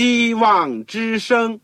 [0.00, 1.60] 希望之声。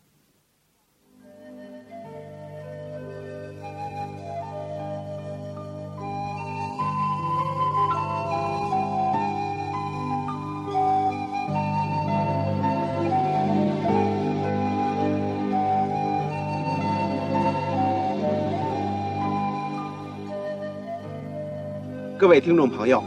[22.19, 23.03] 各位听众朋友，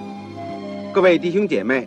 [0.93, 1.87] 各位弟兄姐妹，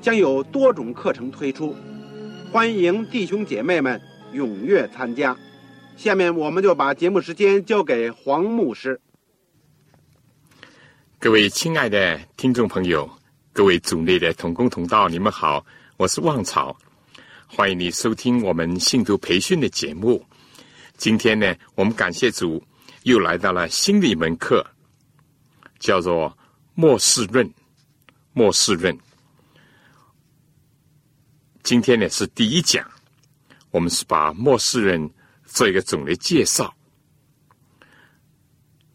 [0.00, 1.76] 将有多种课程推出，
[2.50, 4.00] 欢迎弟兄姐妹们
[4.32, 5.36] 踊跃参加。
[5.96, 8.98] 下面我们就把节目时间交给黄牧师。
[11.18, 13.08] 各位亲爱的听众朋友，
[13.52, 15.64] 各位组内的同工同道，你们好，
[15.98, 16.74] 我是旺草，
[17.46, 20.24] 欢迎你收听我们信徒培训的节目。
[20.96, 22.62] 今天呢，我们感谢主，
[23.02, 24.64] 又来到了新的一门课。
[25.78, 26.36] 叫做
[26.74, 27.50] 末世论，
[28.32, 28.96] 末世论。
[31.62, 32.88] 今天呢是第一讲，
[33.70, 35.10] 我们是把末世人
[35.44, 36.74] 做一个总的介绍。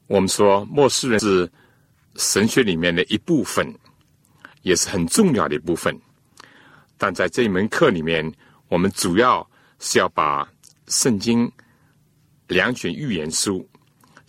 [0.08, 1.52] 我们说末世人是
[2.16, 3.74] 神学里面的一部分，
[4.62, 5.98] 也是很重要的一部分。
[6.98, 8.30] 但在这一门课里面，
[8.68, 9.48] 我们主要
[9.80, 10.48] 是要把
[10.88, 11.52] 圣经
[12.48, 13.68] 两卷预言书、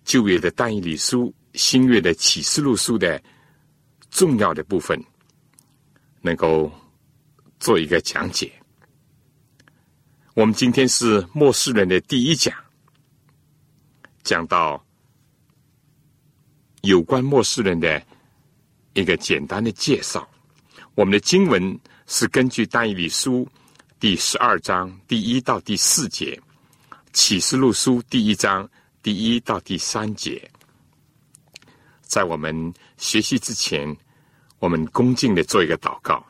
[0.05, 1.35] 旧约的但以理书。
[1.55, 3.19] 新月的启示录书的
[4.11, 5.03] 重要的部分，
[6.21, 6.71] 能够
[7.59, 8.53] 做一个讲解。
[10.35, 12.55] 我们今天是末世人的第一讲，
[14.23, 14.85] 讲到
[16.83, 18.03] 有关末世人的
[18.93, 20.29] 一个简单的介绍。
[20.95, 23.49] 我们的经文是根据但以理书
[23.99, 26.39] 第十二章第一到第四节，
[27.13, 28.69] 启示录书第一章
[29.03, 30.51] 第一到第三节。
[32.03, 33.97] 在我们学习之前，
[34.59, 36.25] 我们恭敬的做一个祷告。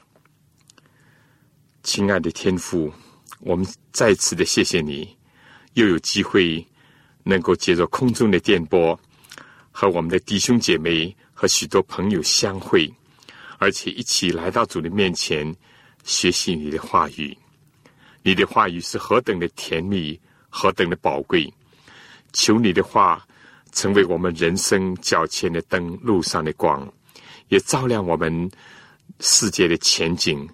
[1.87, 2.93] 亲爱的天父，
[3.39, 5.17] 我们再次的谢谢你，
[5.75, 6.67] 又有机会
[7.23, 8.99] 能够借着空中的电波，
[9.71, 12.93] 和我们的弟兄姐妹和许多朋友相会，
[13.59, 15.55] 而且一起来到主的面前
[16.03, 17.39] 学习你的话语。
[18.25, 21.49] 你的话语是何等的甜蜜，何等的宝贵！
[22.33, 23.25] 求你的话。
[23.73, 26.91] 成为我们人生脚前的灯，路上的光，
[27.49, 28.51] 也照亮我们
[29.21, 30.49] 世界的前景，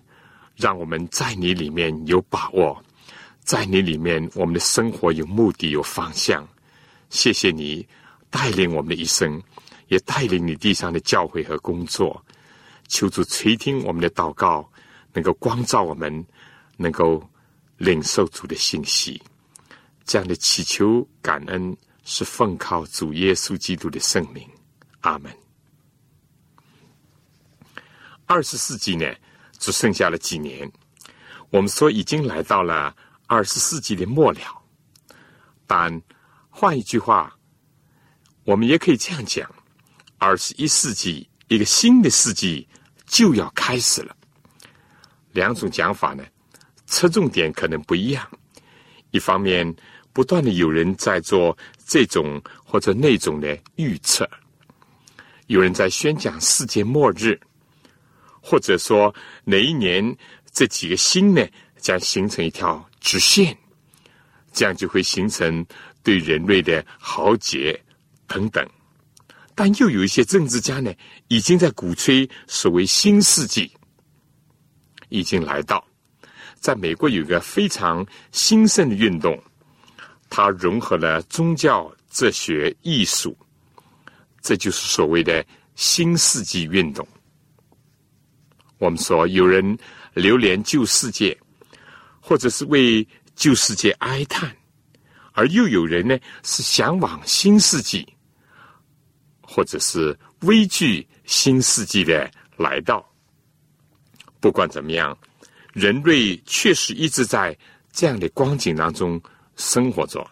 [0.57, 2.83] 让我们在你里面有把握，
[3.45, 6.47] 在你里面我们的生活有目的、有方向。
[7.11, 7.87] 谢谢你
[8.31, 9.43] 带领我们的一生，
[9.89, 12.25] 也带领你地上的教诲和工作。
[12.89, 14.71] 求主垂听我们的祷告，
[15.13, 16.25] 能够光照我们，
[16.77, 17.23] 能够
[17.77, 19.21] 领受主的信息。
[20.05, 21.77] 这样的祈求感恩。
[22.05, 24.45] 是奉靠主耶稣基督的圣名，
[25.03, 25.33] 阿门。
[28.27, 29.07] 二十世纪呢，
[29.63, 30.71] 只剩下了几年。
[31.51, 32.93] 我们说已经来到了
[33.29, 34.41] 二十世纪的末了，
[35.69, 36.03] 但
[36.51, 37.33] 换一句话，
[38.43, 39.49] 我们也可以这样讲：
[40.19, 42.67] 二十一世纪一个新的世纪
[43.07, 44.17] 就要开始了。
[45.31, 46.25] 两种讲法呢，
[46.87, 48.29] 侧重点可能不一样。
[49.13, 49.73] 一方面，
[50.13, 51.57] 不断的有人在做
[51.87, 54.29] 这种或者那种的预测，
[55.47, 57.39] 有人在宣讲世界末日，
[58.43, 59.15] 或者说
[59.45, 60.15] 哪一年
[60.53, 61.47] 这几个星呢
[61.79, 63.57] 将形成一条直线，
[64.53, 65.65] 这样就会形成
[66.03, 67.81] 对人类的豪杰
[68.27, 68.69] 等等。
[69.55, 70.93] 但又有一些政治家呢，
[71.29, 73.71] 已经在鼓吹所谓新世纪
[75.09, 75.87] 已经来到。
[76.59, 79.43] 在美国有一个非常兴盛的运动。
[80.35, 83.37] 它融合了宗教、哲学、艺术，
[84.41, 87.07] 这就是所谓的新世纪运动。
[88.83, 89.79] 我们说，有人
[90.13, 91.39] 流连旧世界，
[92.21, 93.07] 或者是为
[93.37, 94.51] 旧世界哀叹；
[95.35, 98.05] 而又有人呢，是向往新世纪，
[99.41, 103.09] 或者是畏惧新世纪的来到。
[104.41, 105.17] 不管怎么样，
[105.73, 107.57] 人类确实一直在
[107.93, 109.23] 这样的光景当中。
[109.55, 110.29] 生活着，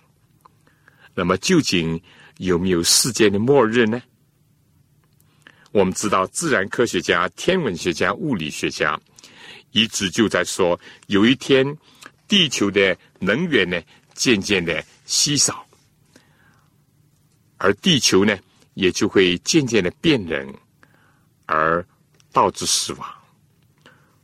[1.15, 2.03] 那么究竟
[2.39, 4.03] 有没有世界的末日呢？
[5.73, 9.01] 我们知道，自然科学家、天文学家、物理学家
[9.71, 11.77] 一直就在说，有一天
[12.27, 13.81] 地球的能源呢
[14.15, 15.65] 渐渐的稀少，
[17.57, 18.37] 而地球呢
[18.75, 20.53] 也就会渐渐的变冷，
[21.47, 21.87] 而
[22.33, 23.09] 导致死亡。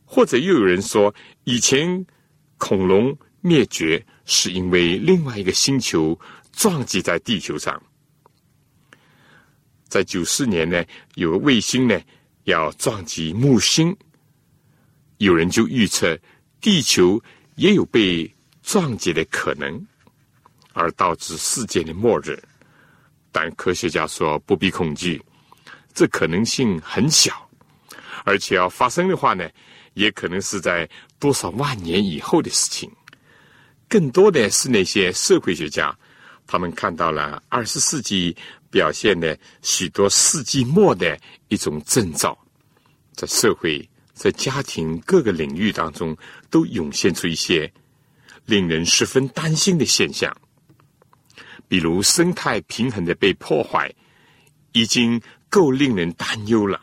[0.03, 1.13] 或者又有人说，
[1.45, 2.05] 以前
[2.57, 6.19] 恐龙灭绝是因为另外一个星球
[6.51, 7.81] 撞击在地球上。
[9.87, 10.83] 在九四年呢，
[11.15, 11.99] 有个卫星呢
[12.43, 13.95] 要撞击木星，
[15.17, 16.17] 有人就预测
[16.59, 17.21] 地球
[17.55, 18.29] 也有被
[18.61, 19.87] 撞击的可能，
[20.73, 22.37] 而导致世界的末日。
[23.31, 25.21] 但科学家说不必恐惧，
[25.93, 27.49] 这可能性很小，
[28.25, 29.49] 而且要发生的话呢，
[29.93, 32.91] 也可能是在多少万年以后的事情。
[33.87, 35.97] 更多的是那些社会学家，
[36.45, 38.35] 他们看到了二十世纪。
[38.69, 41.17] 表现了许多世纪末的
[41.47, 42.37] 一种征兆，
[43.13, 46.15] 在社会、在家庭各个领域当中，
[46.49, 47.71] 都涌现出一些
[48.45, 50.35] 令人十分担心的现象。
[51.67, 53.93] 比如生态平衡的被破坏，
[54.71, 56.79] 已经够令人担忧了；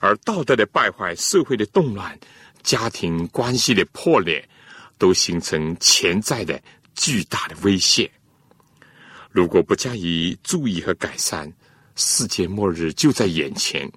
[0.00, 2.18] 而道德的败坏、社会的动乱、
[2.62, 4.48] 家庭关系的破裂，
[4.96, 6.62] 都形成潜在的
[6.94, 8.08] 巨大的威胁。
[9.32, 11.50] 如果不加以注意和改善，
[11.96, 13.90] 世界末日就在眼前。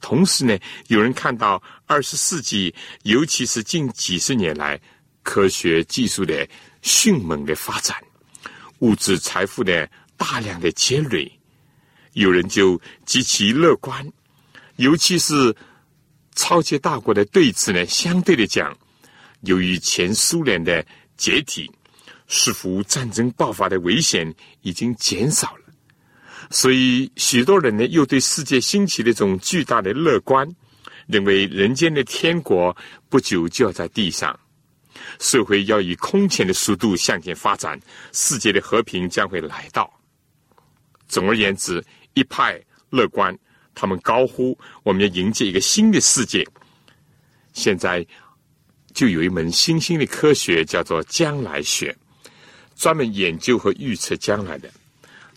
[0.00, 2.74] 同时呢，有人看到二十世纪，
[3.04, 4.80] 尤其是近几十年来，
[5.22, 6.48] 科学技术的
[6.82, 7.96] 迅猛的发展，
[8.80, 11.30] 物质财富的大量的积累，
[12.14, 14.04] 有人就极其乐观。
[14.76, 15.54] 尤其是
[16.34, 18.76] 超级大国的对此呢，相对的讲，
[19.42, 20.84] 由于前苏联的
[21.16, 21.70] 解体。
[22.28, 25.64] 似乎战争爆发的危险已经减少了，
[26.50, 30.46] 所以许多人呢又对世界兴起的一种巨大的乐观，
[31.06, 32.76] 认为人间的天国
[33.08, 34.38] 不久就要在地上，
[35.18, 37.80] 社会要以空前的速度向前发展，
[38.12, 39.90] 世界的和平将会来到。
[41.08, 41.82] 总而言之，
[42.12, 43.36] 一派乐观，
[43.74, 46.46] 他们高呼我们要迎接一个新的世界。
[47.54, 48.06] 现在
[48.92, 51.96] 就有一门新兴的科学叫做将来学。
[52.78, 54.70] 专门研究和预测将来的，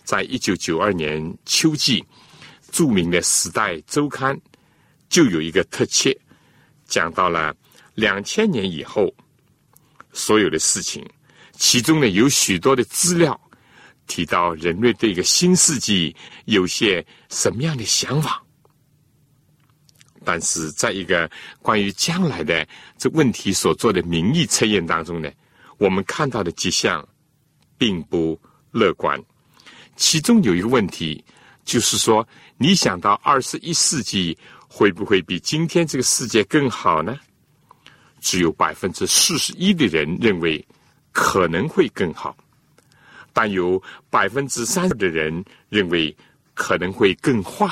[0.04, 2.02] 在一九九二年秋季，
[2.70, 4.32] 著名的《时代周刊》
[5.08, 6.16] 就有一个特切，
[6.86, 7.52] 讲到了
[7.96, 9.12] 两千年以后
[10.12, 11.04] 所有的事情，
[11.54, 13.38] 其中呢有许多的资料
[14.06, 16.14] 提到人类对一个新世纪
[16.44, 18.40] 有些什么样的想法，
[20.24, 21.28] 但是在一个
[21.60, 22.64] 关于将来的
[22.96, 25.28] 这问题所做的民意测验当中呢，
[25.78, 27.04] 我们看到的迹象。
[27.82, 28.40] 并不
[28.70, 29.20] 乐观。
[29.96, 31.24] 其中有一个问题，
[31.64, 32.24] 就是说，
[32.56, 34.38] 你想到二十一世纪
[34.68, 37.18] 会不会比今天这个世界更好呢？
[38.20, 40.64] 只有百分之四十一的人认为
[41.10, 42.36] 可能会更好，
[43.32, 46.16] 但有百分之三十的人认为
[46.54, 47.68] 可能会更坏，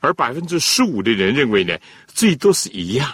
[0.00, 1.74] 而百分之十五的人认为呢，
[2.06, 3.10] 最多是一样。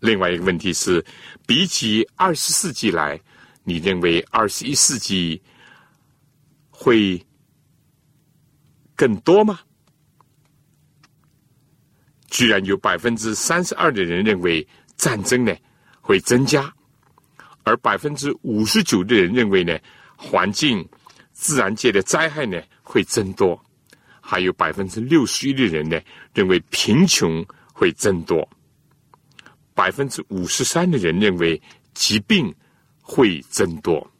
[0.00, 1.02] 另外一个问题是，
[1.46, 3.18] 比起二十世纪来。
[3.64, 5.40] 你认为二十一世纪
[6.70, 7.24] 会
[8.96, 9.60] 更多吗？
[12.28, 14.66] 居然有百分之三十二的人认为
[14.96, 15.54] 战争呢
[16.00, 16.74] 会增加，
[17.62, 19.78] 而百分之五十九的人认为呢
[20.16, 20.88] 环境、
[21.32, 23.62] 自然界的灾害呢会增多，
[24.20, 26.00] 还有百分之六十一的人呢
[26.34, 28.48] 认为贫穷会增多，
[29.74, 31.60] 百分之五十三的人认为
[31.94, 32.52] 疾病。
[33.02, 34.10] 会增多。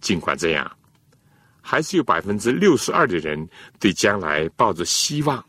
[0.00, 0.76] 尽管这样，
[1.60, 3.48] 还是有百分之六十二的人
[3.78, 5.44] 对将来抱着希望，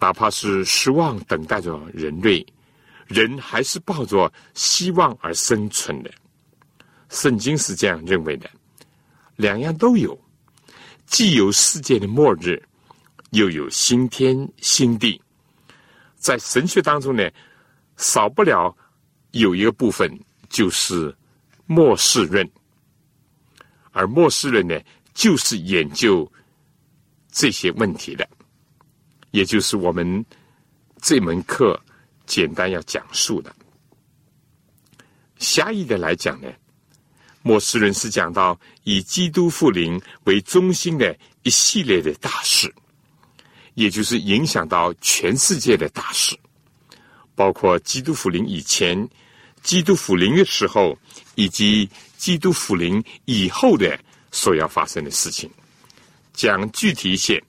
[0.00, 2.44] 哪怕是失望等待着人类，
[3.06, 6.10] 人还是抱着希望而生存的。
[7.08, 8.50] 圣经是这样认为的：
[9.36, 10.18] 两样都有，
[11.06, 12.60] 既有世界的末日，
[13.30, 15.22] 又有新天新地。
[16.16, 17.30] 在神学当中呢，
[17.96, 18.76] 少不了。
[19.34, 20.08] 有一个部分
[20.48, 21.12] 就是
[21.66, 22.48] 末世论，
[23.90, 24.80] 而末世论呢，
[25.12, 26.30] 就是研究
[27.32, 28.28] 这些问题的，
[29.32, 30.24] 也就是我们
[31.02, 31.80] 这门课
[32.26, 33.52] 简单要讲述的。
[35.38, 36.48] 狭义的来讲呢，
[37.42, 42.72] 末世论是讲到以基督复临为中心的一系列的大事，
[43.74, 46.38] 也就是影响到全世界的大事，
[47.34, 49.08] 包括基督复临以前。
[49.64, 50.96] 基督复临的时候，
[51.34, 53.98] 以及基督复临以后的
[54.30, 55.50] 所要发生的事情，
[56.32, 57.42] 讲具体一些。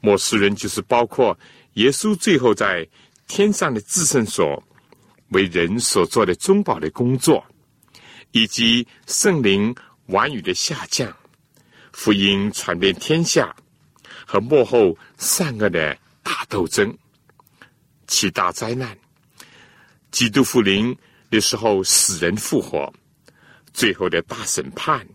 [0.00, 1.36] 末世人就是包括
[1.74, 2.86] 耶稣最后在
[3.26, 4.62] 天上的至圣所
[5.30, 7.44] 为人所做的中保的工作，
[8.32, 9.74] 以及圣灵
[10.06, 11.14] 晚雨的下降、
[11.92, 13.54] 福音传遍天下
[14.26, 16.96] 和幕后善恶的大斗争、
[18.06, 18.96] 七大灾难、
[20.10, 20.96] 基督复临
[21.30, 22.92] 的时候死人复活、
[23.72, 25.06] 最后的大审判，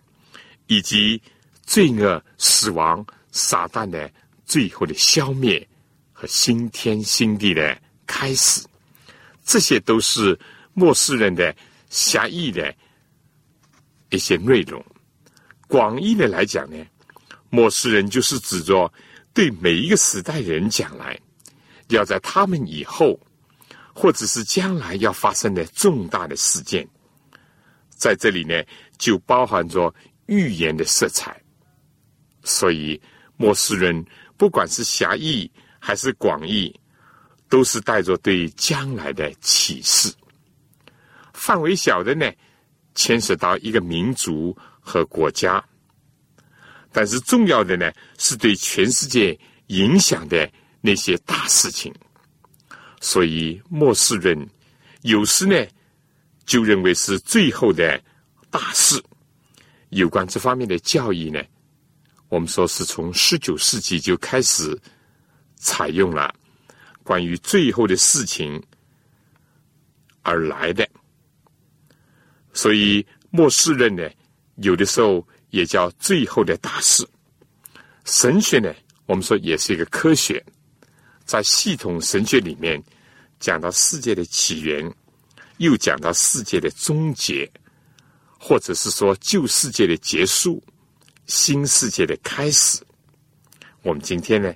[0.68, 1.22] 以及
[1.64, 4.12] 罪恶、死亡、撒旦的
[4.46, 5.68] 最后的消灭
[6.14, 7.78] 和新天新地的。
[8.08, 8.64] 开始，
[9.44, 10.40] 这些都是
[10.76, 11.54] 末世人的
[11.90, 12.74] 狭义的
[14.12, 14.86] 一些内容。
[15.68, 16.78] 广义的来讲呢，
[17.50, 18.94] 末世人就是指着
[19.34, 21.20] 对每一个时代人讲来，
[21.88, 23.20] 要在他们以后，
[23.96, 26.88] 或者是将来要发生的重大的事件，
[27.90, 28.62] 在这里呢，
[29.00, 29.92] 就包含着
[30.28, 31.42] 预言的色彩。
[32.44, 33.02] 所以，
[33.38, 34.06] 末世人
[34.38, 35.50] 不管是狭义
[35.80, 36.80] 还是广义。
[37.48, 40.12] 都是带着对将来的启示，
[41.32, 42.30] 范围小的呢，
[42.96, 45.64] 牵涉到一个民族和国家；
[46.92, 51.94] 但是重要的呢，是对全世界影响的那些大事情。
[53.06, 54.50] 所以末世人
[55.04, 55.64] 有时呢，
[56.44, 58.02] 就认为是最后的
[58.50, 59.00] 大事。
[59.90, 61.40] 有关这方面的教义呢，
[62.30, 64.76] 我们说是从十九世纪就开始
[65.56, 66.34] 采用了。
[67.04, 68.60] 关于最后的事情
[70.24, 70.90] 而来的，
[72.54, 74.10] 所以末世论呢，
[74.56, 77.08] 有的时候也叫最后的大事。
[78.04, 78.74] 神学呢，
[79.06, 80.44] 我们说也是一个科学，
[81.24, 82.84] 在系统神学里面
[83.46, 84.92] 讲到世界的起源，
[85.58, 87.48] 又讲到世界的终结，
[88.40, 90.64] 或者是说旧世界的结束，
[91.28, 92.84] 新世界的开始。
[93.84, 94.52] 我们今天呢，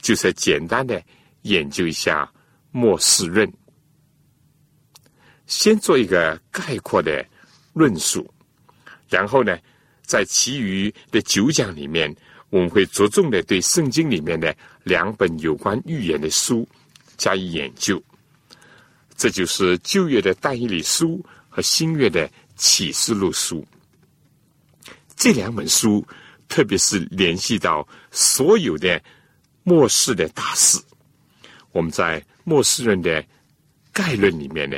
[0.00, 1.00] 就是简单的。
[1.42, 2.28] 研究一下
[2.70, 3.52] 末世论，
[5.46, 7.24] 先做一个概括的
[7.72, 8.28] 论述，
[9.08, 9.58] 然后呢，
[10.04, 12.14] 在其余的九讲里面，
[12.50, 16.68] 我们会着重的对圣经里面的两本有关预言的书
[17.16, 18.00] 加以研究。
[19.22, 23.64] 这就是旧约的但以理书和新约的启示录书。
[25.14, 26.04] 这两本书，
[26.48, 29.00] 特别是联系到所有的
[29.62, 30.76] 末世的大事。
[31.70, 33.24] 我们在末世论的
[33.92, 34.76] 概论里面呢，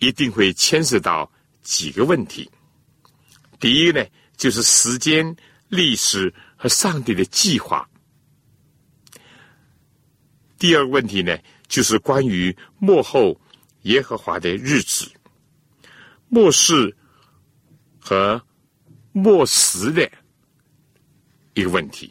[0.00, 2.46] 一定会牵涉到几个问题。
[3.58, 4.04] 第一呢，
[4.36, 5.34] 就是时间、
[5.68, 7.82] 历史和上帝的计划；
[10.58, 13.40] 第二个问题呢，就是关于幕后
[13.88, 15.10] 耶和华的日子、
[16.28, 16.96] 末世
[17.98, 18.40] 和
[19.12, 20.10] 末时的
[21.52, 22.10] 一个问题。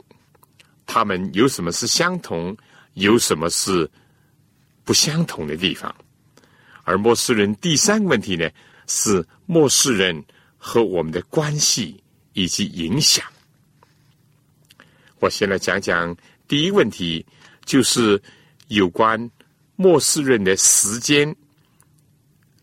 [0.86, 2.56] 他们有什么是相同，
[2.94, 3.90] 有什么是？
[4.88, 5.94] 不相同的地方，
[6.86, 8.50] 而末世人第三个问题呢，
[8.88, 10.24] 是末世人
[10.56, 13.26] 和我们的关系以及影响。
[15.20, 16.16] 我先来讲讲
[16.48, 17.26] 第一个问题，
[17.66, 18.18] 就是
[18.70, 19.30] 有关
[19.76, 21.36] 末世人的时间、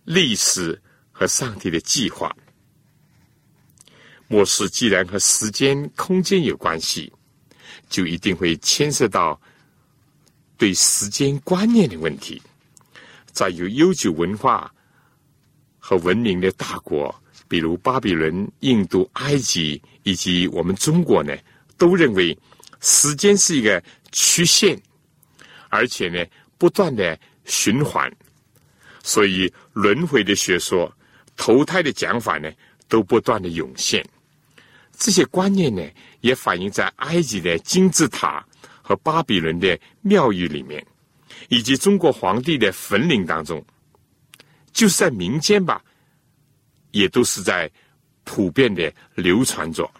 [0.04, 0.80] 历史
[1.10, 2.34] 和上帝的计划。
[4.28, 7.12] 末世既然和时间、空间有关系，
[7.88, 9.40] 就一定会牵涉到。
[10.56, 12.40] 对时间观念的问题，
[13.32, 14.72] 在有悠久文化
[15.80, 17.12] 和文明的大国，
[17.48, 21.36] 比如巴比伦、印度、埃及以及我们中国呢，
[21.76, 22.38] 都认为
[22.80, 23.82] 时间是一个
[24.12, 24.80] 曲线，
[25.70, 26.24] 而且呢
[26.56, 28.10] 不断的循环，
[29.04, 30.92] 所以轮回的学说、
[31.36, 32.50] 投胎的讲法呢，
[32.88, 34.04] 都不断的涌现。
[34.96, 35.80] 这些观念呢，
[36.22, 38.44] 也反映在埃及的金字塔。
[38.86, 40.86] 和巴比伦的庙宇里面，
[41.48, 43.64] 以及中国皇帝的坟陵当中，
[44.74, 45.82] 就是在民间吧，
[46.90, 47.70] 也都是在
[48.24, 49.90] 普遍的流传着。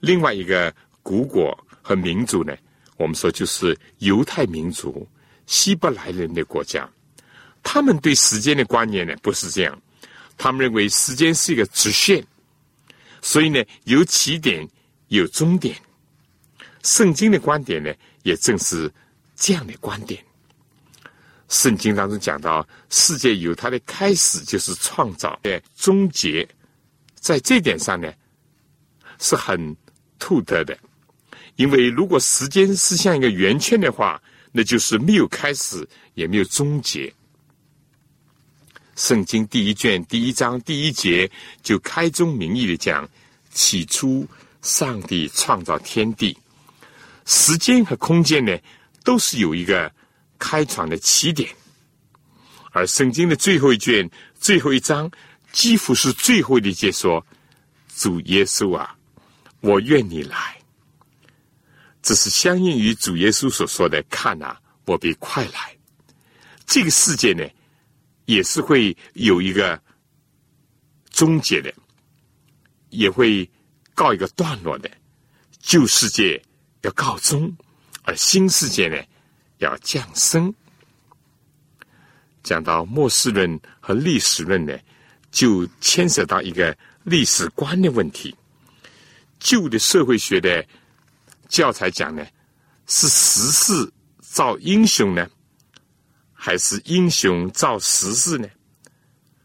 [0.00, 2.56] 另外一个古国和民族呢，
[2.96, 5.08] 我们说就是犹太民族、
[5.46, 6.90] 希伯来人的国家，
[7.62, 9.82] 他们对时间的观念呢不是这样，
[10.36, 12.24] 他们认为时间是一个直线，
[13.22, 14.66] 所以呢有起点
[15.08, 15.76] 有终点。
[16.82, 18.90] 圣经的观点呢，也正是
[19.36, 20.24] 这样的观点。
[21.48, 26.48] 圣经当中讲到，世界有它的开始，就是创造的终结，
[27.14, 28.10] 在这点上呢，
[29.18, 29.76] 是很
[30.18, 30.78] 突特的。
[31.56, 37.12] 因为如果时间是像一个圆圈的话，那就是没有开始，也没有终结。
[39.00, 41.28] 圣经第一卷第一章第一节
[41.62, 43.08] 就开宗明义的讲：
[43.50, 44.28] 起初，
[44.60, 46.36] 上帝创造天地。
[47.24, 48.54] 时间和空间呢，
[49.02, 49.90] 都是有一个
[50.38, 51.48] 开创的起点。
[52.72, 55.10] 而圣经的最后一卷、最后一章，
[55.50, 57.24] 几乎是最后的解说
[57.96, 58.94] ：“主耶稣啊，
[59.60, 60.58] 我愿你来。”
[62.02, 65.74] 这是相应于主耶稣所说的：“看啊，我必快来。”
[66.66, 67.48] 这个世界呢，
[68.30, 69.80] 也是会有一个
[71.10, 71.74] 终结的，
[72.90, 73.48] 也会
[73.92, 74.88] 告一个段落的。
[75.58, 76.40] 旧世界
[76.82, 77.52] 要告终，
[78.04, 78.96] 而新世界呢，
[79.58, 80.54] 要降生。
[82.44, 84.78] 讲到末世论和历史论呢，
[85.32, 88.34] 就牵涉到一个历史观的问题。
[89.40, 90.64] 旧的社会学的
[91.48, 92.24] 教材讲呢，
[92.86, 95.28] 是时势造英雄呢，
[96.40, 98.48] 还是英雄造时势呢？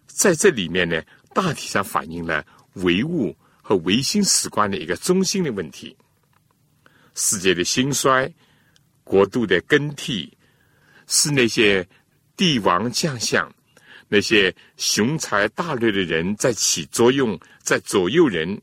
[0.08, 5.96] 在这里面呢，大体上反映了唯物和唯心史观的一个中心的问题。
[7.14, 8.34] 世界的兴衰，
[9.04, 10.32] 国度的更替，
[11.08, 11.86] 是那些。
[12.38, 13.50] 帝王将相，
[14.10, 18.62] 那些雄才大略的人在起作用，在左右人，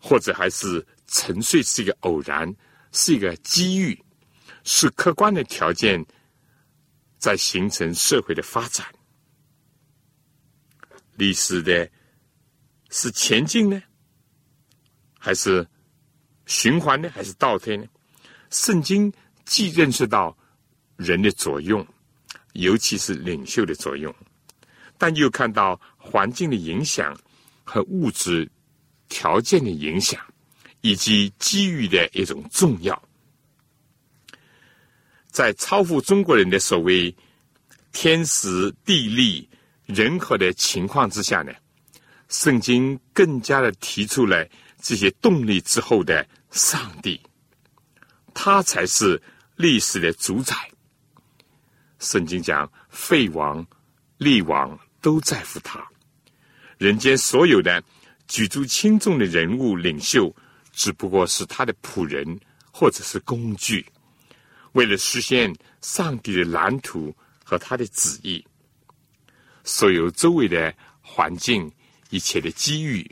[0.00, 2.52] 或者还是纯粹是一个偶然，
[2.90, 3.96] 是一个机遇，
[4.64, 6.04] 是客观的条件，
[7.18, 8.86] 在形成社会的发展。
[11.16, 11.90] 历史的，
[12.90, 13.82] 是前进呢，
[15.18, 15.66] 还是
[16.46, 17.86] 循环呢，还是倒退呢？
[18.50, 19.12] 圣经
[19.44, 20.36] 既认识到
[20.96, 21.86] 人的作用。
[22.54, 24.12] 尤其是领袖的作用，
[24.96, 27.16] 但又看到环境的影响
[27.62, 28.50] 和物质
[29.08, 30.20] 条件的影响，
[30.80, 33.00] 以及机遇的一种重要。
[35.38, 37.14] 在超乎中国人的所谓
[37.92, 39.48] 天时地利
[39.86, 41.52] 人和的情况之下呢，
[42.28, 44.44] 圣经更加的提出了
[44.82, 47.20] 这些动力之后的上帝，
[48.34, 49.22] 他才是
[49.54, 50.56] 历史的主宰。
[52.00, 53.64] 圣经讲，废王、
[54.16, 55.80] 立王都在乎他。
[56.78, 57.80] 人间所有的
[58.26, 60.34] 举足轻重的人物领袖，
[60.72, 62.26] 只不过是他的仆人
[62.72, 63.86] 或者是工具，
[64.72, 68.44] 为了实现上帝的蓝图和他的旨意。
[69.64, 71.70] 所有周围的环境、
[72.10, 73.08] 一切的机遇，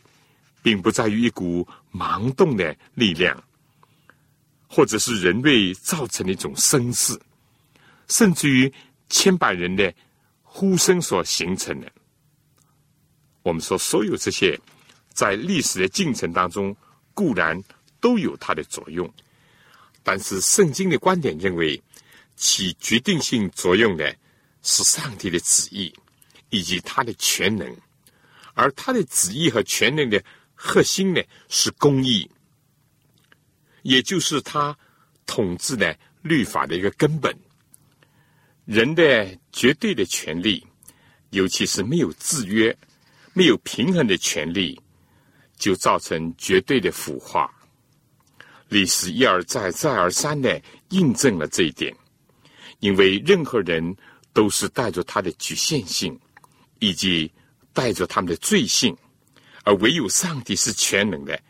[0.62, 3.42] 并不在于一股盲动的力量，
[4.66, 7.18] 或者是人类造成的一种声势。
[8.08, 8.72] 甚至于
[9.08, 9.92] 千百人的
[10.42, 11.90] 呼声所形成的，
[13.42, 14.58] 我们说所有这些，
[15.12, 16.74] 在历史的进程当中
[17.12, 17.60] 固然
[18.00, 19.12] 都有它的作用，
[20.08, 21.82] 但是圣经的观点认为，
[22.36, 24.16] 起决定性作用的
[24.62, 25.92] 是上帝的旨意
[26.48, 27.76] 以及他的全能，
[28.54, 30.22] 而他的旨意和全能的
[30.54, 32.30] 核心呢是公义，
[33.82, 34.78] 也就是他
[35.26, 37.36] 统治的律法的一个根本。
[38.64, 40.64] 人的绝对的权利，
[41.30, 42.76] 尤其是没有制约、
[43.32, 44.80] 没有平衡的权利，
[45.58, 47.52] 就造成绝对的腐化。
[48.68, 51.94] 历史一而再、再而三的印证了这一点。
[52.80, 53.96] 因为任何人
[54.32, 56.18] 都是带着他的局限性，
[56.78, 57.32] 以及
[57.72, 58.94] 带着他们的罪性，
[59.64, 61.40] 而唯有上帝是全能的，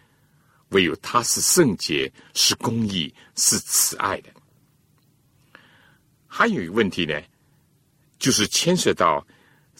[0.69, 4.31] 唯有他是圣洁、是公义、是慈爱的。
[6.29, 7.21] 还有一个问题呢，
[8.21, 9.27] 就是牵涉到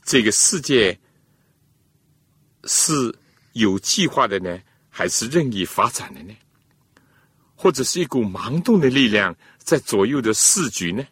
[0.05, 0.99] 这个世界
[2.65, 3.15] 是
[3.53, 6.35] 有计划的呢，还是任意发展的呢？
[7.57, 11.05] 或者是一股盲动的力量在左右的市局呢？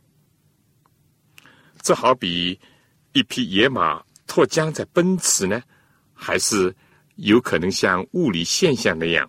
[1.83, 2.61] 这好比
[3.12, 5.61] 一匹野马脱缰在奔驰呢，
[6.12, 6.72] 还是
[7.16, 9.28] 有可能像物理现象那样，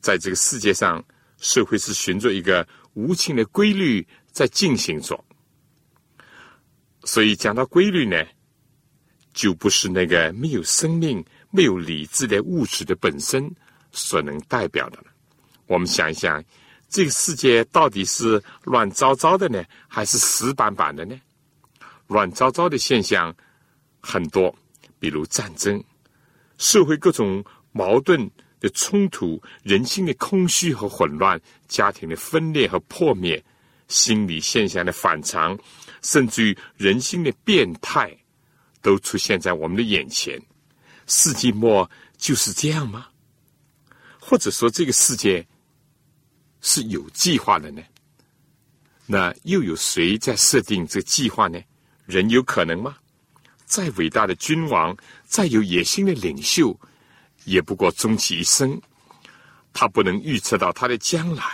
[0.00, 1.04] 在这个世界上，
[1.38, 2.64] 社会是循着一个。
[2.94, 5.24] 无情的规律在进行着，
[7.02, 8.24] 所以讲到规律呢，
[9.32, 13.52] 就不是那个没有生命、没有理智的物质的本身
[13.94, 15.04] 所能代表的了。
[15.66, 16.44] 我们想一想，
[16.90, 21.18] 这个世界到底是乱糟糟的呢，还是死板板的呢？
[22.08, 23.34] 乱糟糟的现象
[24.00, 24.54] 很多，
[24.98, 25.82] 比如战争、
[26.58, 28.30] 社会各种矛盾。
[28.60, 33.44] 的冲突、人心的空虚和混乱、家庭的分裂和破灭、
[33.88, 35.58] 心理现象的反常，
[36.00, 38.10] 甚至于人心的变态，
[38.80, 40.40] 都出现在我们的眼前。
[41.06, 43.06] 世纪末就是这样吗？
[44.26, 45.46] 或者说，这个世界
[46.62, 47.82] 是有计划的呢？
[49.04, 51.60] 那又有谁在设定这计划呢？
[52.06, 52.96] 人有可能吗？
[53.66, 56.74] 再伟大的君王，再有野心的领袖。
[57.44, 58.80] 也不过终其一生，
[59.74, 61.44] 他不能预测到他的将来，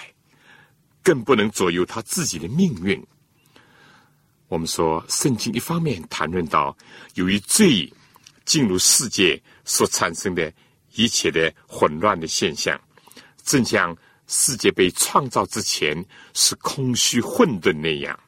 [1.02, 3.04] 更不能左右他自己的命运。
[4.46, 6.76] 我们说，圣经一方面谈论到
[7.14, 7.92] 由于罪
[8.44, 10.52] 进入世界所产生的
[10.94, 12.81] 一切的混乱的现象，
[13.44, 18.18] 正像世界被创造之前是空虚混沌那样。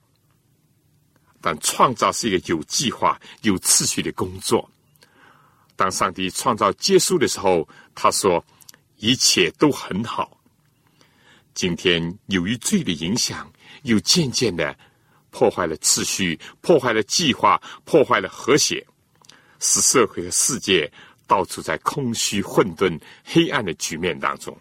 [1.40, 4.68] 但创造是一个有计划、有次序的工作。
[5.74, 8.44] 当上帝创造结束的时候，他说
[8.98, 10.38] ：“一切都很好。”
[11.52, 14.76] 今天由于罪的影响，又渐渐的
[15.30, 18.86] 破坏了秩序，破坏了计划，破坏了和谐，
[19.58, 20.90] 使社会和世界
[21.32, 24.54] 到处在空虚、混沌、黑暗的局面当中。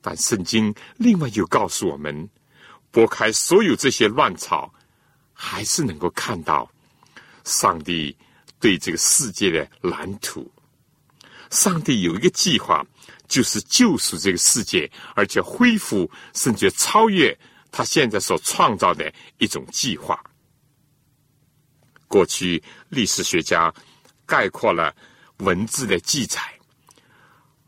[0.00, 2.30] 但圣经另外又告诉我们：
[2.90, 4.72] 拨开所有这些乱草。
[5.42, 6.70] 还是能够看到
[7.44, 8.14] 上帝
[8.58, 10.46] 对这个世界的蓝图。
[11.48, 12.84] 上帝有一个计划，
[13.26, 17.34] 就是救赎这个世界，而且恢复甚至超越
[17.72, 20.22] 他现在所创造的一种计划。
[22.06, 23.72] 过去历史学家
[24.26, 24.94] 概括了
[25.40, 26.40] 文字的记载，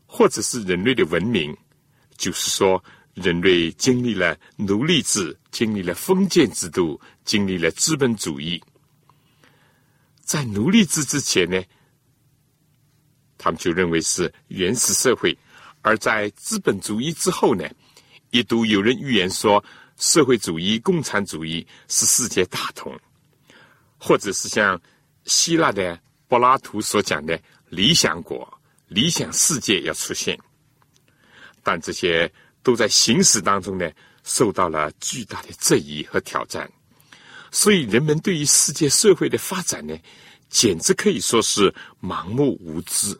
[0.05, 1.55] 或者是人类的文明，
[2.17, 2.83] 就是说。
[3.15, 8.59] 人类经历了奴隶制，经历了封建制度，经历了资本主义。
[10.23, 11.61] 在奴隶制之前呢，
[13.37, 15.31] 他们就认为是原始社会；
[15.83, 17.69] 而在资本主义之后呢，
[18.31, 19.63] 一度有人预言说，
[19.97, 22.99] 社会主义、共产主义是世界大同，
[23.99, 24.81] 或者是像
[25.25, 27.39] 希腊的柏拉图所讲的
[27.73, 28.47] 理想国、
[28.87, 30.39] 理想世界要出现。
[31.61, 32.31] 但这些。
[32.65, 33.91] 都在行驶当中呢，
[34.23, 36.71] 受到了巨大的质疑和挑战，
[37.51, 39.93] 所以人们对于世界社会的发展呢，
[40.47, 41.69] 简直可以说是
[42.01, 43.19] 盲目无知。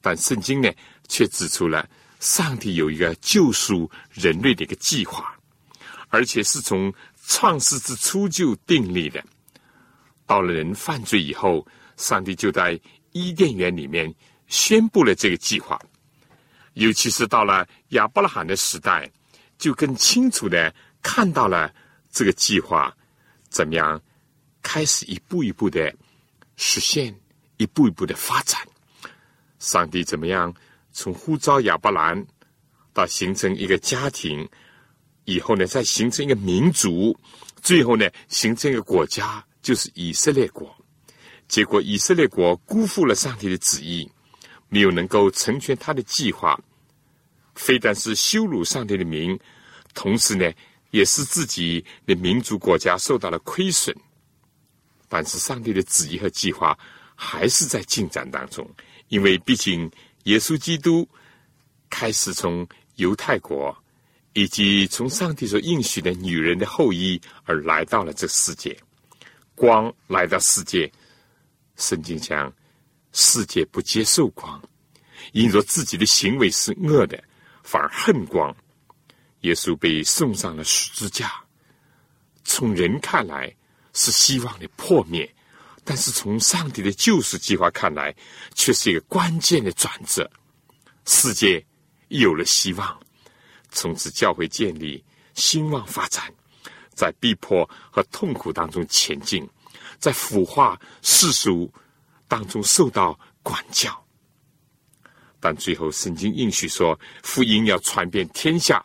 [0.00, 0.72] 但圣经呢，
[1.06, 1.86] 却指出了
[2.18, 5.38] 上帝有一个救赎人类的一个计划，
[6.08, 6.90] 而且是从
[7.26, 9.22] 创世之初就订立的。
[10.24, 11.66] 到了人犯罪以后，
[11.98, 12.80] 上帝就在
[13.14, 14.12] 伊甸园里面
[14.48, 15.80] 宣布了这个计划。
[16.74, 19.08] 尤其是到了亚伯拉罕的时代，
[19.56, 21.72] 就更清楚的看到了
[22.10, 22.92] 这个计划
[23.48, 24.02] 怎么样
[24.60, 25.94] 开始一步一步的
[26.56, 27.14] 实现，
[27.58, 28.60] 一步一步的发展。
[29.60, 30.52] 上帝怎么样
[30.90, 32.26] 从呼召亚伯兰
[32.92, 34.48] 到形成一个家庭，
[35.26, 37.16] 以后呢再形成一个民族，
[37.62, 40.76] 最后呢形成一个国家，就是以色列国。
[41.48, 44.10] 结果以色列国辜负了上帝的旨意。
[44.70, 46.58] 没有能够成全他的计划，
[47.54, 49.38] 非但是羞辱上帝的名，
[49.94, 50.50] 同时呢，
[50.90, 53.94] 也是自己的民族国家受到了亏损。
[55.08, 56.76] 但是上帝的旨意和计划
[57.14, 58.68] 还是在进展当中，
[59.10, 59.88] 因为毕竟
[60.24, 61.08] 耶稣基督
[61.88, 63.76] 开始从犹太国
[64.32, 68.76] 以及从上帝所应许的女人的后裔而来到了这世界，
[69.54, 70.90] 光来到世界，
[71.76, 72.52] 圣经讲。
[73.16, 74.60] 世界不接受光，
[75.30, 77.22] 因着自己的行为是恶的，
[77.62, 78.52] 反而恨光。
[79.42, 81.32] 耶稣被送上了十字架，
[82.42, 83.54] 从人看来
[83.92, 85.32] 是希望的破灭，
[85.84, 88.12] 但是从上帝的救赎计划看来，
[88.52, 90.28] 却是一个关键的转折。
[91.06, 91.64] 世界
[92.08, 93.00] 有了希望，
[93.70, 96.34] 从此教会建立，兴旺发展，
[96.96, 99.48] 在逼迫和痛苦当中前进，
[100.04, 101.72] 在腐化世俗。
[102.26, 104.04] 当中受到管教，
[105.38, 108.84] 但最后圣经应许说，福音要传遍天下，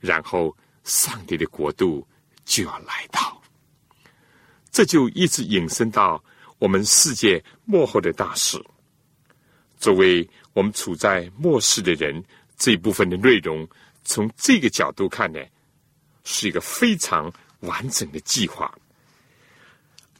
[0.00, 2.06] 然后上帝的国度
[2.44, 3.40] 就要来到。
[4.72, 6.22] 这就一直引申到
[6.58, 8.62] 我们世界末后的大事。
[9.78, 12.22] 作为我们处在末世的人，
[12.58, 13.66] 这部分的内容，
[14.04, 15.40] 从这个角度看呢，
[16.24, 18.76] 是一个非常完整的计划，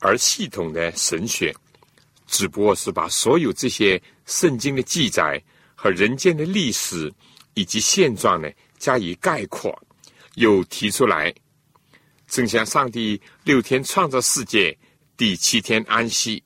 [0.03, 1.55] 而系统的神学。
[2.27, 5.43] 只不过是把所有这些圣经的记载
[5.75, 7.13] 和人间的历史
[7.55, 9.79] 以及现状呢加以概括，
[10.37, 11.33] 又提出来，
[12.27, 14.77] 正像上帝六天创造世界，
[15.15, 16.43] 第七天安息，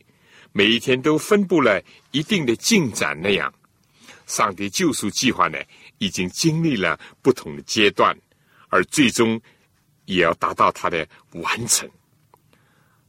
[0.50, 3.52] 每一天都分布了一定的进展那样，
[4.26, 5.58] 上帝救赎计划呢
[5.98, 8.16] 已经经历了不同的阶段，
[8.70, 9.40] 而最终
[10.06, 11.88] 也要达到它的完成。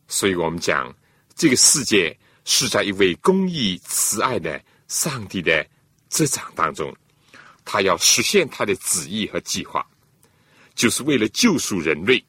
[0.08, 0.96] 所以我们讲
[1.36, 2.18] 这个世界。
[2.50, 5.68] 是在一位公义慈爱的上帝的
[6.10, 6.96] 执掌当中，
[7.66, 9.86] 他要实现他的旨意和计划，
[10.74, 12.24] 就是为了救赎人类，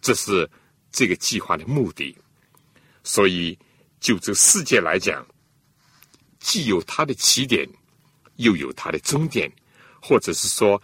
[0.00, 0.48] 这是
[0.92, 2.16] 这个计划的目的。
[3.02, 3.58] 所以，
[3.98, 5.26] 就这世界来讲，
[6.38, 7.68] 既有它的起点，
[8.36, 9.50] 又有它的终点，
[10.00, 10.80] 或者是说，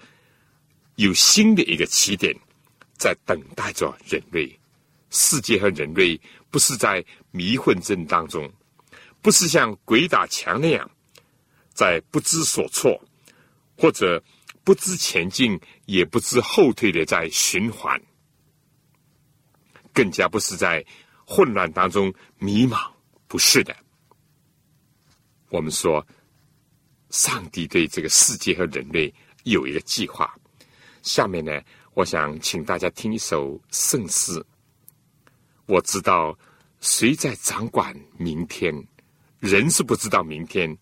[0.96, 2.36] 有新的一个起点，
[2.98, 4.59] 在等待着人类。
[5.10, 6.20] 世界和人类
[6.50, 8.50] 不是在迷混阵当中，
[9.20, 10.90] 不是像鬼打墙那样，
[11.74, 13.00] 在不知所措，
[13.76, 14.22] 或者
[14.62, 18.00] 不知前进也不知后退的在循环，
[19.92, 20.84] 更加不是在
[21.24, 22.90] 混乱当中迷茫。
[23.26, 23.76] 不是的，
[25.50, 26.04] 我们说，
[27.10, 29.12] 上帝对这个世界和人类
[29.44, 30.34] 有一个计划。
[31.02, 31.62] 下面呢，
[31.94, 34.44] 我想请大家听一首圣诗。
[35.70, 36.36] 我知道
[36.80, 38.74] 谁在掌管明天，
[39.38, 40.76] 人是不知道明天，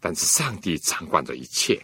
[0.00, 1.82] 但是上帝掌管着一切。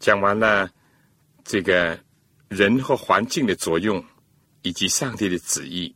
[0.00, 0.68] 讲完了
[1.44, 1.96] 这个
[2.48, 4.02] 人和环境的作用，
[4.62, 5.94] 以及上帝的旨意，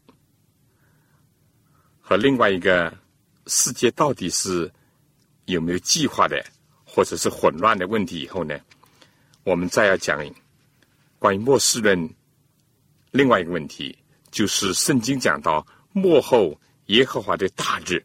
[2.02, 2.94] 和另外一个
[3.46, 4.70] 世界到底是
[5.46, 6.44] 有没有计划的，
[6.84, 8.60] 或者是混乱的问题以后呢，
[9.42, 10.22] 我们再要讲
[11.18, 12.08] 关于末世论
[13.10, 13.98] 另外一个问题，
[14.30, 18.04] 就是圣经讲到末后耶和华的大日，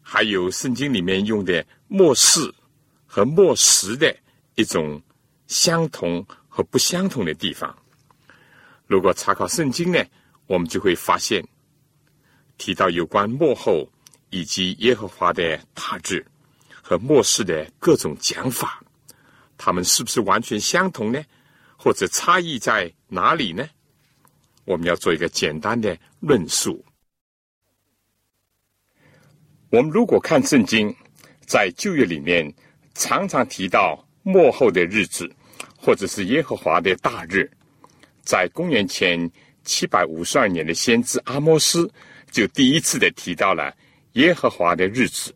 [0.00, 2.54] 还有圣经里面用的末世。
[3.18, 4.16] 和末时的
[4.54, 5.02] 一种
[5.48, 7.76] 相同和不相同的地方。
[8.86, 10.00] 如果查考圣经呢，
[10.46, 11.44] 我们就会发现
[12.58, 13.90] 提到有关末后
[14.30, 16.24] 以及耶和华的大志
[16.80, 18.80] 和末世的各种讲法，
[19.56, 21.20] 他们是不是完全相同呢？
[21.76, 23.68] 或者差异在哪里呢？
[24.64, 26.84] 我们要做一个简单的论述。
[29.70, 30.94] 我们如果看圣经，
[31.44, 32.54] 在旧约里面。
[32.98, 35.30] 常常提到末后的日子，
[35.76, 37.48] 或者是耶和华的大日，
[38.22, 39.30] 在公元前
[39.62, 41.88] 七百五十二年的先知阿摩斯
[42.32, 43.72] 就第一次的提到了
[44.14, 45.32] 耶和华的日子，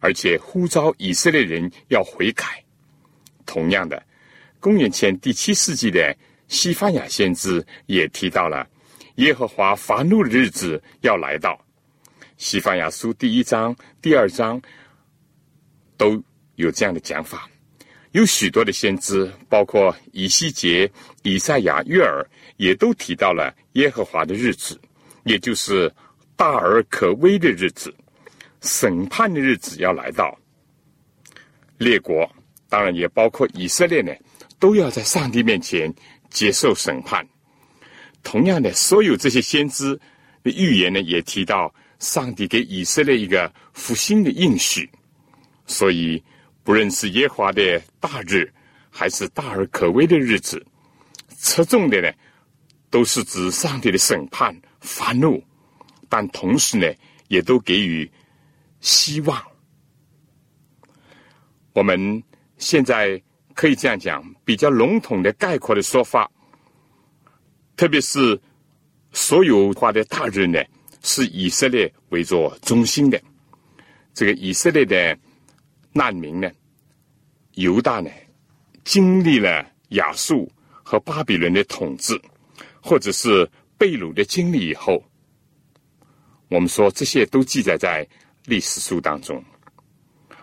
[0.00, 2.44] 而且呼召以色列人要悔改。
[3.46, 4.02] 同样的，
[4.58, 6.14] 公元前第七世纪的
[6.48, 8.68] 西番雅先知也提到了
[9.14, 11.56] 耶和华发怒的日子要来到。
[12.36, 14.60] 西番雅书第一章、第二章
[15.96, 16.20] 都
[16.60, 17.48] 有这样的讲法。
[18.12, 20.90] 有许多的先知，包括以西结、
[21.22, 24.76] 以赛亚、约尔，也都提到了耶和华的日子，
[25.22, 25.88] 也就是
[26.34, 27.94] 大而可畏的日子，
[28.62, 30.36] 审判的日子要来到。
[31.78, 32.28] 列国
[32.68, 34.12] 当然也包括以色列呢，
[34.58, 35.94] 都要在上帝面前
[36.30, 37.24] 接受审判。
[38.24, 39.94] 同样的，所有这些先知
[40.42, 44.90] 的预言呢，也提到上帝给以色列一个复兴的应许，
[45.64, 46.20] 所以。
[46.70, 48.48] 不论是耶华的大日，
[48.90, 50.64] 还是大而可畏的日子，
[51.30, 52.08] 侧重的呢，
[52.90, 55.42] 都是指上帝的审判、发怒，
[56.08, 56.86] 但同时呢，
[57.26, 58.08] 也都给予
[58.78, 59.42] 希望。
[61.72, 62.22] 我们
[62.56, 63.20] 现在
[63.52, 66.30] 可以这样讲，比较笼统的概括的说法，
[67.74, 68.40] 特别是
[69.10, 70.62] 所有化的大日呢，
[71.02, 73.20] 是以色列为作中心的。
[74.14, 75.18] 这个以色列的
[75.92, 76.48] 难民呢？
[77.54, 78.10] 犹大呢，
[78.84, 80.50] 经历了亚述
[80.82, 82.20] 和巴比伦的统治，
[82.80, 85.02] 或者是被掳的经历以后，
[86.48, 88.06] 我们说这些都记载在
[88.44, 89.42] 历史书当中。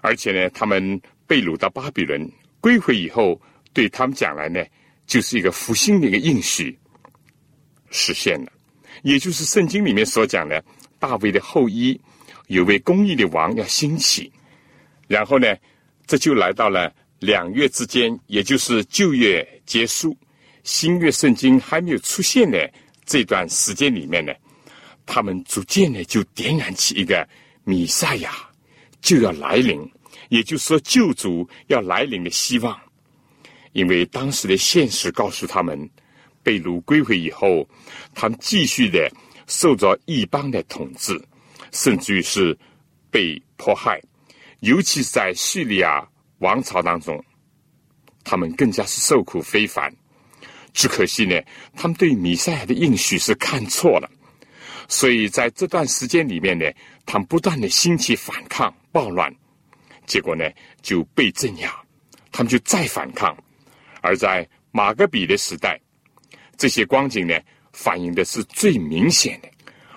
[0.01, 2.29] 而且呢，他们被掳到巴比伦
[2.61, 3.39] 归回以后，
[3.73, 4.63] 对他们讲来呢，
[5.05, 6.77] 就是一个复兴的一个应许
[7.89, 8.51] 实现了，
[9.01, 10.63] 也就是圣经里面所讲的
[10.99, 11.99] 大卫的后裔
[12.47, 14.31] 有位公义的王要兴起，
[15.07, 15.55] 然后呢，
[16.07, 16.91] 这就来到了。
[17.19, 20.15] 两月之间，也就是旧月结束、
[20.63, 22.71] 新月圣经还没有出现的
[23.07, 24.31] 这段时间里面呢，
[25.03, 27.27] 他们逐渐的就点燃起一个
[27.63, 28.31] 弥赛亚
[29.01, 29.81] 就要来临，
[30.29, 32.79] 也就是说救主要来临的希望。
[33.73, 35.89] 因为当时的现实告诉他们，
[36.43, 37.67] 被掳归回以后，
[38.13, 39.11] 他们继续的
[39.47, 41.19] 受着异邦的统治，
[41.71, 42.55] 甚至于是
[43.09, 43.99] 被迫害，
[44.59, 46.07] 尤其是在叙利亚。
[46.39, 47.19] 王朝当中，
[48.23, 49.91] 他们更加是受苦非凡。
[50.71, 51.41] 只可惜呢，
[51.75, 54.07] 他们对弥赛亚的应许是看错了，
[54.87, 56.71] 所以在这段时间里面呢，
[57.07, 59.35] 他们不断的兴起反抗、暴乱，
[60.05, 60.47] 结果呢
[60.83, 61.75] 就被镇压，
[62.31, 63.35] 他们就再反抗。
[64.01, 65.81] 而在马格比的时代，
[66.55, 67.33] 这些光景呢，
[67.73, 69.49] 反映的是最明显的。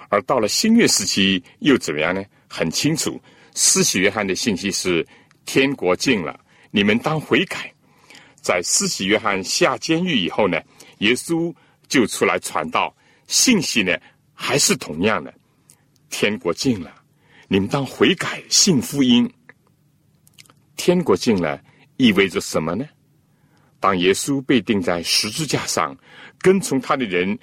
[0.08, 2.24] 而到了新月时期又怎么样呢？
[2.48, 3.20] 很清楚，
[3.54, 5.06] 施洗约翰的信息是。
[5.46, 6.38] 天国近了，
[6.70, 7.72] 你们当悔改。
[8.40, 10.60] 在施洗约翰下监狱以后呢，
[10.98, 11.52] 耶稣
[11.88, 12.94] 就出来传道，
[13.26, 13.92] 信息呢
[14.32, 15.34] 还是同样的。
[16.08, 16.94] 天国近了，
[17.48, 19.28] 你们当悔改，信福音。
[20.76, 21.60] 天国近了
[21.96, 22.86] 意味着什么呢？
[23.80, 25.96] 当耶稣被钉在十字架上，
[26.38, 27.36] 跟从他的人，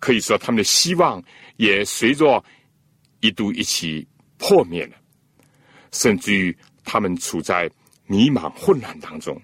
[0.00, 1.22] 可以说他们的希望
[1.58, 2.42] 也随着
[3.20, 4.04] 一度一起
[4.36, 4.96] 破灭了，
[5.92, 6.56] 甚至于。
[6.88, 7.68] 他们处在
[8.06, 9.36] 迷茫混乱当中，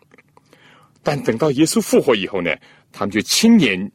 [1.03, 2.55] 但等到耶稣复活以后呢，
[2.93, 3.91] 他们就亲眼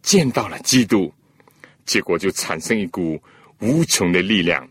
[0.00, 1.12] 见到了基督，
[1.84, 3.22] 结果就产生一股
[3.60, 4.66] 无穷的力量，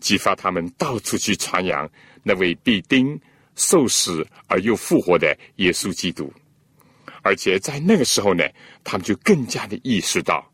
[0.00, 1.88] 激发他们到处去传扬
[2.24, 3.16] 那位必钉
[3.54, 6.32] 受死而又复活的耶稣基督。
[7.22, 8.42] 而且在那个时候呢，
[8.82, 10.44] 他们就更加的意识到，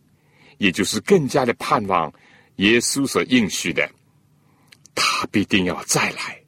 [0.59, 2.13] 也就是更加的盼望
[2.57, 3.91] 耶稣所应许的，
[4.95, 6.41] 他必定要再来。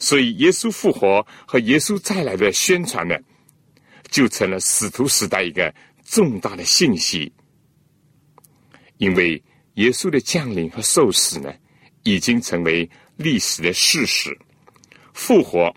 [0.00, 3.16] 所以，耶稣复活和耶稣再来的宣传呢，
[4.10, 7.32] 就成了使徒时代一个重大的信息。
[8.98, 9.42] 因为
[9.74, 11.52] 耶稣的降临和受死呢，
[12.02, 14.36] 已经成为历史的事实。
[15.12, 15.74] 复活，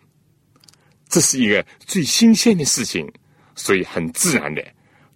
[1.07, 3.07] 这是一个最新鲜的事情，
[3.55, 4.65] 所以很自然的，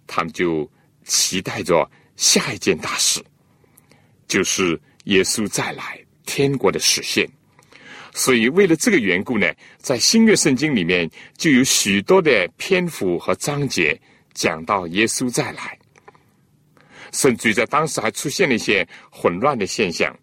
[0.06, 0.70] 他们就
[1.04, 3.22] 期待着下一件大事，
[4.26, 6.00] 就是耶稣再来，
[6.32, 7.28] 天国的实现。
[8.14, 14.00] 所以，为了这个缘故呢，在新约圣经里面就有许多的篇幅和章节
[14.32, 15.78] 讲到耶稣再来，
[17.12, 20.14] 甚至于在当时还出现了一些混乱的现象，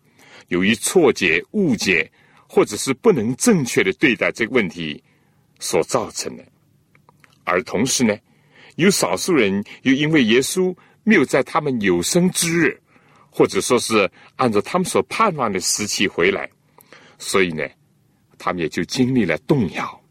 [0.48, 2.12] 由于错解、误解，
[2.48, 5.04] 或者是不能正确的对待这个问题
[5.60, 6.44] 所造成的。
[7.44, 8.18] 而同时呢，
[8.78, 12.82] 有少数人又因为耶稣没有在他们有生之日，
[13.30, 16.50] 或者说是按照他们所盼望的时期回来，
[17.18, 17.64] 所以呢。
[18.42, 20.02] 他们也就经历了动摇，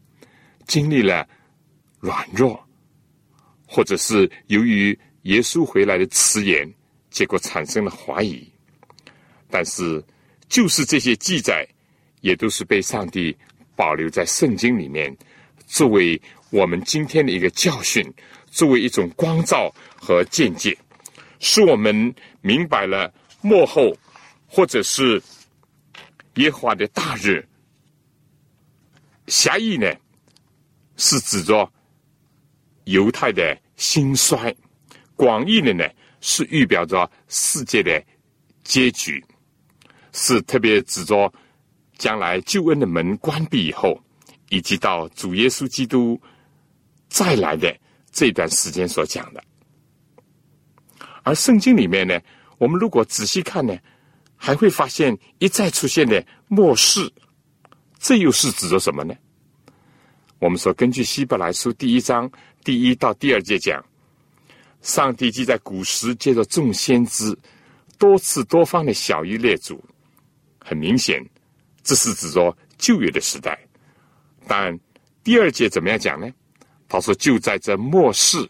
[0.67, 1.27] 经历了
[1.99, 2.63] 软弱，
[3.65, 6.71] 或者是由于耶稣回来的迟延，
[7.09, 8.47] 结果产生了怀疑。
[9.49, 10.05] 但是
[10.47, 11.67] 就是这些记载，
[12.21, 13.35] 也都是被上帝
[13.75, 15.11] 保留在圣经里面，
[15.65, 18.07] 作为我们今天的一个教训，
[18.45, 20.77] 作为一种光照和见解，
[21.39, 23.95] 使我们明白了幕后
[24.47, 25.21] 或者是
[26.35, 27.45] 耶和华的大日。
[29.27, 29.93] 狭义呢，
[30.97, 31.71] 是指着
[32.85, 34.51] 犹太的兴衰；
[35.15, 35.87] 广义的呢，
[36.19, 38.03] 是预表着世界的
[38.63, 39.23] 结局，
[40.13, 41.31] 是特别指着
[41.97, 44.01] 将来救恩的门关闭以后，
[44.49, 46.19] 以及到主耶稣基督
[47.07, 47.77] 再来的
[48.11, 49.43] 这段时间所讲的。
[51.29, 52.19] 而圣经里面呢，
[52.57, 53.77] 我们如果仔细看呢，
[54.35, 57.07] 还会发现一再出现的末世。
[57.99, 59.13] 这又是指着什么呢？
[60.39, 62.27] 我们说，根据希伯来书第一章
[62.63, 63.79] 第一到第二节讲，
[64.81, 67.37] 上帝既在古时借着众先知
[67.99, 69.79] 多次多方的小于列祖，
[70.57, 71.23] 很明显，
[71.83, 73.55] 这是指着旧约的时代。
[74.47, 74.75] 但
[75.23, 76.27] 第二节怎么样讲呢？
[76.87, 78.49] 他说：“就在这末世，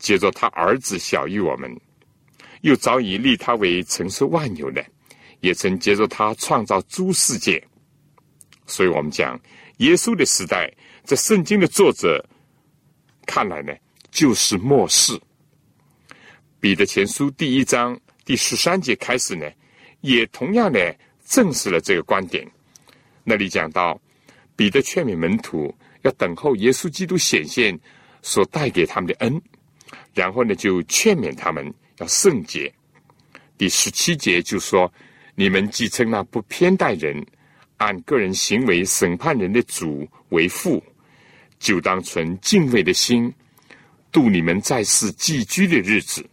[0.00, 1.80] 借着他儿子小于我们，
[2.62, 4.84] 又早已立他为承受万有的，
[5.40, 7.62] 也曾借着他创造诸世界。”
[8.66, 9.40] 所以我们讲
[9.78, 10.70] 耶稣的时代，
[11.04, 12.24] 在圣经的作者
[13.26, 13.72] 看来呢，
[14.10, 15.18] 就是末世。
[16.60, 19.48] 彼得前书第一章第十三节开始呢，
[20.00, 20.94] 也同样的
[21.24, 22.46] 证实了这个观点。
[23.24, 24.00] 那里讲到，
[24.56, 27.78] 彼得劝勉门徒要等候耶稣基督显现
[28.20, 29.40] 所带给他们的恩，
[30.12, 32.72] 然后呢，就劝勉他们要圣洁。
[33.56, 34.92] 第十七节就说
[35.34, 37.24] ：“你们既称那不偏待人。”
[37.78, 40.82] 按个人行为审判人的主为父，
[41.60, 43.32] 就当存敬畏的心
[44.10, 46.28] 度你们在世寄居的日子，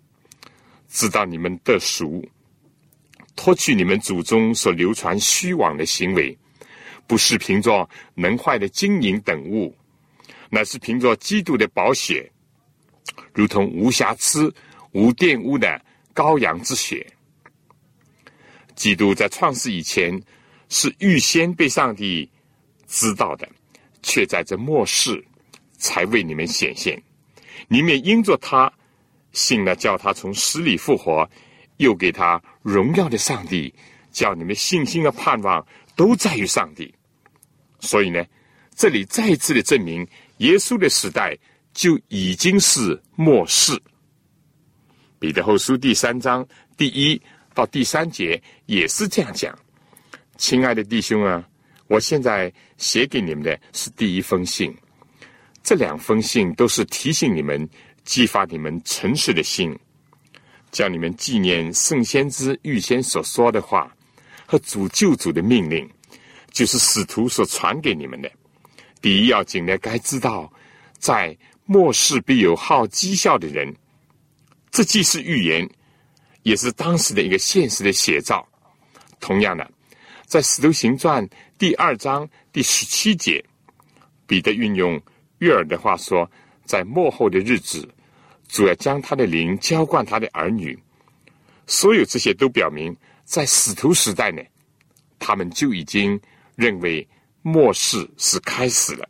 [0.90, 2.28] 直到你们得赎，
[3.36, 6.36] 脱去你们祖宗所流传虚妄的行为，
[7.06, 9.72] 不是凭着能坏的金银等物，
[10.50, 12.28] 乃是凭着基督的宝血，
[13.36, 14.52] 如同无瑕疵、
[14.96, 15.80] 无玷污的
[16.16, 17.06] 羔羊之血。
[18.76, 20.20] 基督在创世以前。
[20.68, 22.28] 是预先被上帝
[22.88, 23.48] 知道的，
[24.02, 25.24] 却在这末世
[25.78, 27.00] 才为你们显现。
[27.68, 28.74] 你们因着他
[29.32, 31.30] 信了，叫他从死里复活，
[31.78, 33.72] 又给他荣耀的上帝，
[34.12, 35.66] 叫你们信心的盼望
[35.96, 36.92] 都在于上帝。
[37.80, 38.26] 所以呢，
[38.76, 40.06] 这里再一次的证明，
[40.38, 41.38] 耶稣的时代
[41.76, 43.80] 就已经是末世。
[45.26, 46.48] 彼得后书第三章
[46.78, 47.20] 第一
[47.56, 49.58] 到第三节也是这样讲。
[50.38, 51.44] 亲爱的弟兄啊，
[51.88, 54.72] 我现在写给你们的是第一封信，
[55.64, 57.68] 这两封信都是提醒你们、
[58.04, 59.76] 激发你们诚实的心，
[60.72, 63.92] 叫你们纪念圣先知预先所说的话
[64.46, 65.90] 和主救主的命令，
[66.52, 68.32] 就是使徒所传给你们的。
[69.02, 70.54] 第一要紧的，该知道，
[71.00, 73.76] 在末世必有好讥笑的人，
[74.76, 75.70] 这既是预言，
[76.44, 78.46] 也是当时的一个现实的写照。
[79.22, 79.66] 同样的。
[80.26, 81.26] 在《使徒行传》
[81.58, 83.42] 第二章第十七节，
[84.28, 85.02] 彼得运用
[85.38, 86.30] 约尔的话说
[86.68, 87.88] ：“在末后的日子，
[88.50, 90.78] 主要将他的灵浇灌他的儿女。”
[91.68, 94.42] 所有这些都表明，在使徒时代呢，
[95.20, 96.20] 他们就已经
[96.58, 97.08] 认为
[97.44, 99.08] 末世是开始了。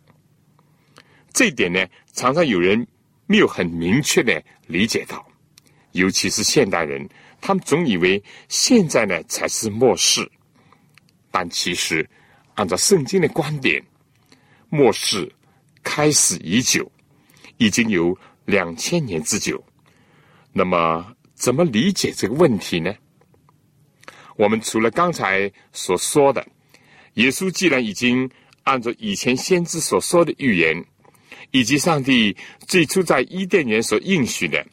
[1.33, 2.85] 这一点呢，常常有人
[3.25, 5.27] 没有很明确的理解到，
[5.95, 7.07] 尤其是现代人，
[7.39, 10.29] 他们总以为现在呢才是末世。
[11.31, 12.07] 但其实，
[12.55, 13.81] 按照圣经的观点，
[14.69, 15.31] 末世
[15.83, 16.91] 开始已久，
[17.57, 19.63] 已经有两千年之久。
[20.51, 22.93] 那么，怎么理解这个问题呢？
[24.35, 26.45] 我们除了刚才所说的，
[27.13, 28.29] 耶稣既然已经
[28.63, 30.85] 按照以前先知所说的预言，
[31.51, 32.35] 以及上帝
[32.67, 34.65] 最初在伊甸园所应许的，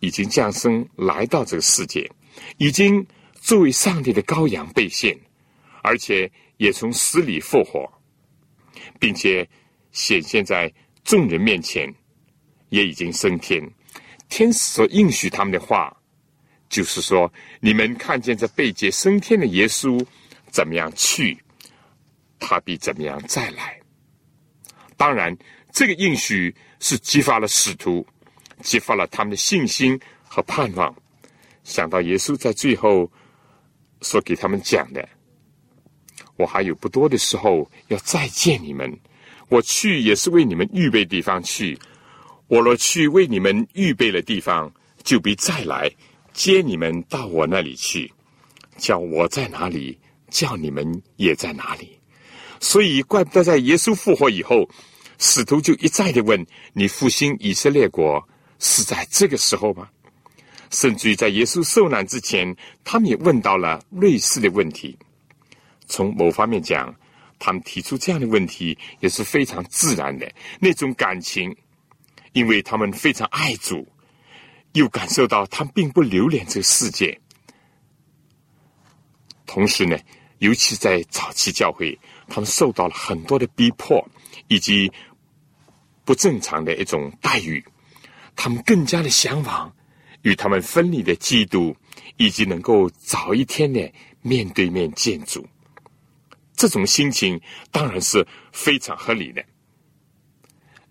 [0.00, 2.10] 已经降生来到这个世界，
[2.56, 5.18] 已经作为上帝的羔羊被献。
[5.80, 7.90] 而且也从死里复活，
[8.98, 9.48] 并且
[9.92, 10.70] 显现在
[11.04, 11.90] 众人面前，
[12.68, 13.62] 也已经升天。
[14.28, 15.96] 天使所应许他们的话，
[16.68, 20.04] 就是说：你们看见这被劫升天的耶稣
[20.50, 21.38] 怎么样去，
[22.38, 23.80] 他必怎么样再来。
[24.96, 25.34] 当然，
[25.72, 28.04] 这个应许是激发了使徒，
[28.62, 30.94] 激发了他们的信心和盼望。
[31.64, 33.10] 想到耶稣在最后
[34.00, 35.06] 所给他们讲的。
[36.36, 38.96] 我还有不多的时候要再见你们，
[39.48, 41.78] 我去也是为你们预备地方去。
[42.46, 45.90] 我若去为你们预备了地方，就必再来
[46.32, 48.10] 接你们到我那里去，
[48.76, 49.98] 叫我在哪里，
[50.30, 51.98] 叫你们也在哪里？
[52.60, 54.68] 所以，怪不得在耶稣复活以后，
[55.18, 58.26] 使徒就一再的问：你复兴以色列国
[58.58, 59.88] 是在这个时候吗？
[60.70, 62.54] 甚至于在耶稣受难之前，
[62.84, 64.98] 他们也问到了类似的问题。
[65.86, 66.94] 从某方面讲，
[67.38, 70.30] 他们提出这样的问题也是非常自然的
[70.60, 71.56] 那种感情，
[72.32, 73.88] 因为他们非常爱主，
[74.72, 77.18] 又感受到他们并不留恋这个世界。
[79.46, 79.98] 同时呢，
[80.40, 81.98] 尤其在早期教会，
[82.28, 84.06] 他们受到了很多的逼迫
[84.48, 84.92] 以及
[86.04, 87.64] 不正常的一种待遇，
[88.38, 89.74] 他们更加的向往。
[90.22, 91.74] 与他们分离的基督，
[92.16, 93.80] 以及能够早一天呢
[94.20, 95.46] 面对面见主，
[96.56, 99.42] 这种心情当然是非常合理的。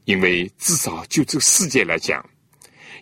[0.05, 2.25] 因为至少就这个世界来讲，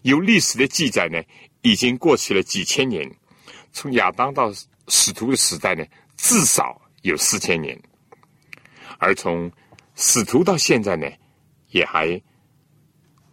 [0.02, 1.22] 有历史的记载呢，
[1.62, 3.08] 已经过去了几千年，
[3.72, 4.52] 从亚当到
[4.88, 5.86] 使徒的时代呢，
[6.18, 7.80] 至少有四千年，
[8.98, 9.50] 而从
[9.96, 11.08] 使徒到现在呢，
[11.70, 12.20] 也还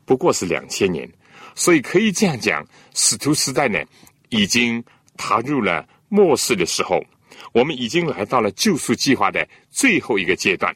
[0.05, 1.09] 不过是两千年。
[1.55, 3.79] 所以可以这样讲，使徒时代呢，
[4.31, 4.83] 已经
[5.19, 7.05] 踏入了末世的时候，
[7.53, 10.75] 我们已经来到了救赎计划的最后一个阶段。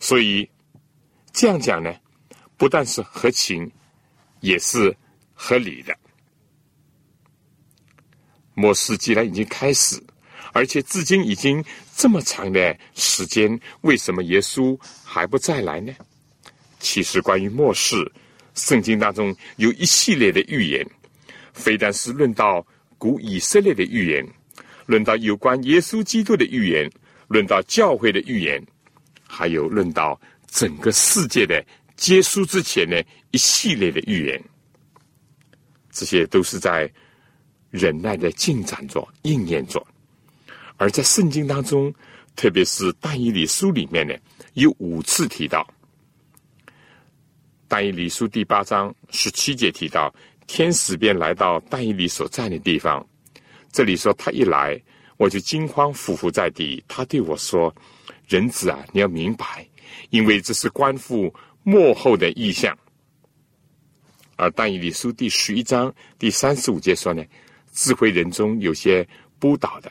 [0.00, 0.48] 所以
[1.34, 1.94] 这样讲呢，
[2.56, 3.70] 不但是合情，
[4.40, 4.96] 也是
[5.34, 5.94] 合理的。
[8.54, 10.02] 末世既然已经开始，
[10.54, 11.62] 而且至今已经
[11.94, 15.92] 这么长的时间，为什么耶稣还不再来呢？
[16.80, 18.10] 其实关于末世。
[18.54, 20.86] 圣经当中有一系列的预言，
[21.52, 22.64] 非但是论到
[22.98, 24.26] 古以色列的预言，
[24.86, 26.90] 论到有关耶稣基督的预言，
[27.28, 28.64] 论到教会的预言，
[29.26, 31.64] 还有论到整个世界的
[31.96, 34.42] 结束之前的一系列的预言，
[35.90, 36.88] 这些都是在
[37.70, 39.84] 忍耐的进展着、应验着。
[40.76, 41.92] 而在圣经当中，
[42.36, 44.14] 特别是但以理书里面呢，
[44.52, 45.68] 有五次提到。
[47.66, 50.14] 但以理书第八章十七节提到，
[50.46, 53.04] 天使便来到但以理所在的地方。
[53.72, 54.80] 这里说他一来，
[55.16, 56.82] 我就惊慌伏伏在地。
[56.86, 57.74] 他对我说
[58.28, 59.66] ：“人子啊，你要明白，
[60.10, 62.76] 因为这是关乎幕后的意象。”
[64.36, 67.24] 而但以理书第十一章第三十五节说呢
[67.72, 69.06] ：“智慧人中有些
[69.38, 69.90] 不倒的，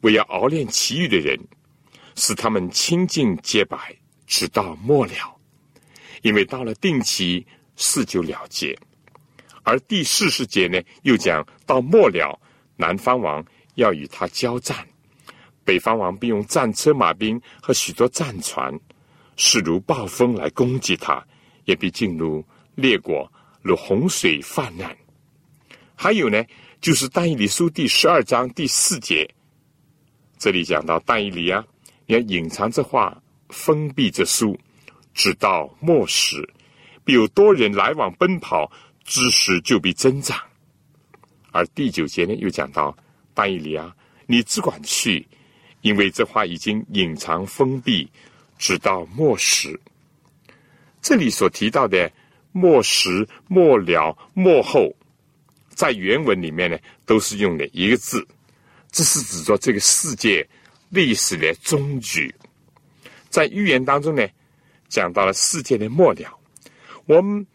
[0.00, 1.38] 为要熬炼其余的人，
[2.14, 3.94] 使他们清净洁白，
[4.26, 5.12] 直到末了。”
[6.22, 7.46] 因为到了定期，
[7.76, 8.76] 事就了结；
[9.62, 12.38] 而第四十节呢，又讲到末了，
[12.76, 13.44] 南方王
[13.76, 14.86] 要与他交战，
[15.64, 18.78] 北方王并用战车、马兵和许多战船，
[19.36, 21.26] 势如暴风来攻击他，
[21.64, 22.44] 也必进入
[22.74, 23.30] 列国，
[23.62, 24.96] 如洪水泛滥。
[25.94, 26.44] 还有呢，
[26.80, 29.28] 就是但以理书第十二章第四节，
[30.38, 31.64] 这里讲到但以理啊，
[32.06, 34.58] 要隐藏这话，封闭这书。
[35.20, 36.48] 直到末时，
[37.04, 38.72] 必有多人来往奔跑，
[39.04, 40.40] 知识就必增长。
[41.52, 42.96] 而第九节呢，又讲到
[43.34, 43.94] 但以里啊，
[44.26, 45.28] 你只管去，
[45.82, 48.10] 因为这话已经隐藏封闭，
[48.56, 49.78] 直到末时。
[51.02, 52.10] 这里所提到的
[52.52, 54.90] 末时、末了、末后，
[55.68, 58.26] 在原文里面呢，都是用的一个字，
[58.90, 60.48] 这是指着这个世界
[60.88, 62.34] 历史的终局。
[63.28, 64.26] 在预言当中呢。
[64.90, 66.38] 讲到了世界的末了，
[67.06, 67.46] 我们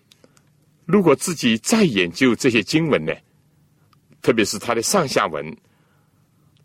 [0.86, 3.14] 如果自己再研究这些经文呢，
[4.22, 5.56] 特别是它的上下文，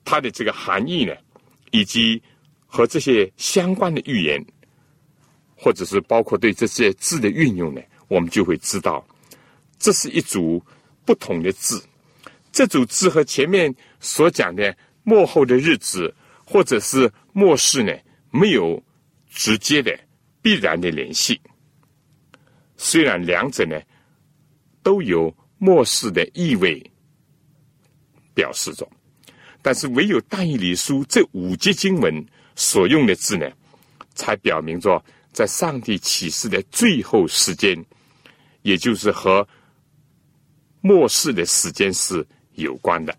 [0.05, 1.13] 它的这个含义呢，
[1.73, 2.23] 以及
[2.67, 4.43] 和这些相关的预言，
[5.57, 9.05] 或者是包括对这些字的运用呢，我们就会知道，
[9.79, 10.65] 这是一组
[11.05, 11.83] 不同的字。
[12.53, 16.15] 这组字和前面所讲的末后的日子，
[16.45, 17.93] 或者是末世呢，
[18.31, 18.81] 没有
[19.31, 19.99] 直接的。
[20.43, 21.39] 必然的联系，
[22.77, 23.79] 虽然两者呢
[24.83, 26.83] 都有末世的意味
[28.33, 28.89] 表示着，
[29.61, 32.27] 但是唯有但以理书这五节经文
[32.57, 33.47] 所用的字呢，
[34.15, 37.85] 才表明着在上帝启示的最后时间，
[38.63, 39.47] 也就是和
[40.81, 43.15] 末世的时间是有关的。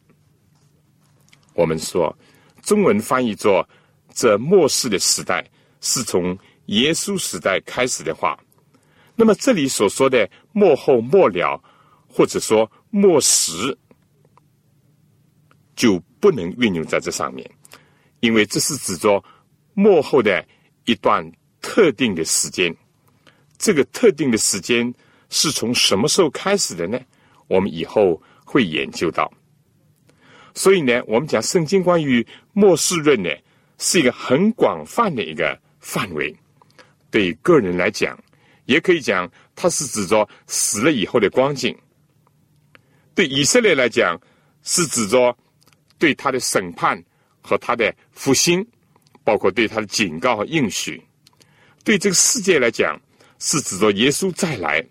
[1.53, 2.17] 我们说
[2.63, 3.67] 中文翻译作
[4.11, 5.47] “这末世的时代”，
[5.81, 6.35] 是从。
[6.71, 8.39] 耶稣时代开始的话，
[9.15, 11.61] 那么这里所说的末后末了，
[12.07, 13.77] 或者说末时，
[15.75, 17.49] 就不能运用在这上面，
[18.21, 19.21] 因为这是指着
[19.73, 20.45] 末后的
[20.85, 21.29] 一段
[21.61, 22.73] 特定的时间。
[23.57, 24.93] 这个特定的时间
[25.29, 26.97] 是从什么时候开始的呢？
[27.47, 29.29] 我们以后会研究到。
[30.53, 33.29] 所以呢，我们讲圣经关于末世论呢，
[33.77, 36.33] 是一个很广泛的一个范围。
[37.11, 38.17] 对个人来讲，
[38.65, 41.71] 也可以讲它是指着死了以后的光景；
[43.13, 44.19] 对以色列来讲，
[44.63, 45.37] 是指着
[45.99, 46.99] 对他的审判
[47.41, 48.65] 和他的复兴，
[49.23, 50.99] 包括对他的警告和应许；
[51.83, 52.99] 对这个世界来讲，
[53.37, 54.83] 是指着耶稣再来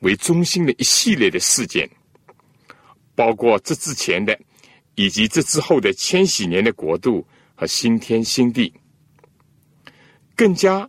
[0.00, 1.90] 为中心的一系列的事件，
[3.14, 4.38] 包括这之前的。
[4.98, 7.22] 以及这之后的千禧年的国度
[7.54, 8.72] 和新天新地，
[10.34, 10.88] 更加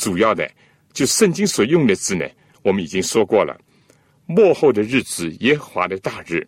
[0.00, 0.50] 主要的，
[0.94, 2.26] 就圣经所用的字呢，
[2.62, 3.54] 我们已经说过了。
[4.24, 6.42] 末后的日子，耶和华的大日，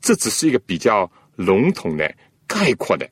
[0.00, 2.12] 这只是一个比较笼统的
[2.48, 3.08] 概括的，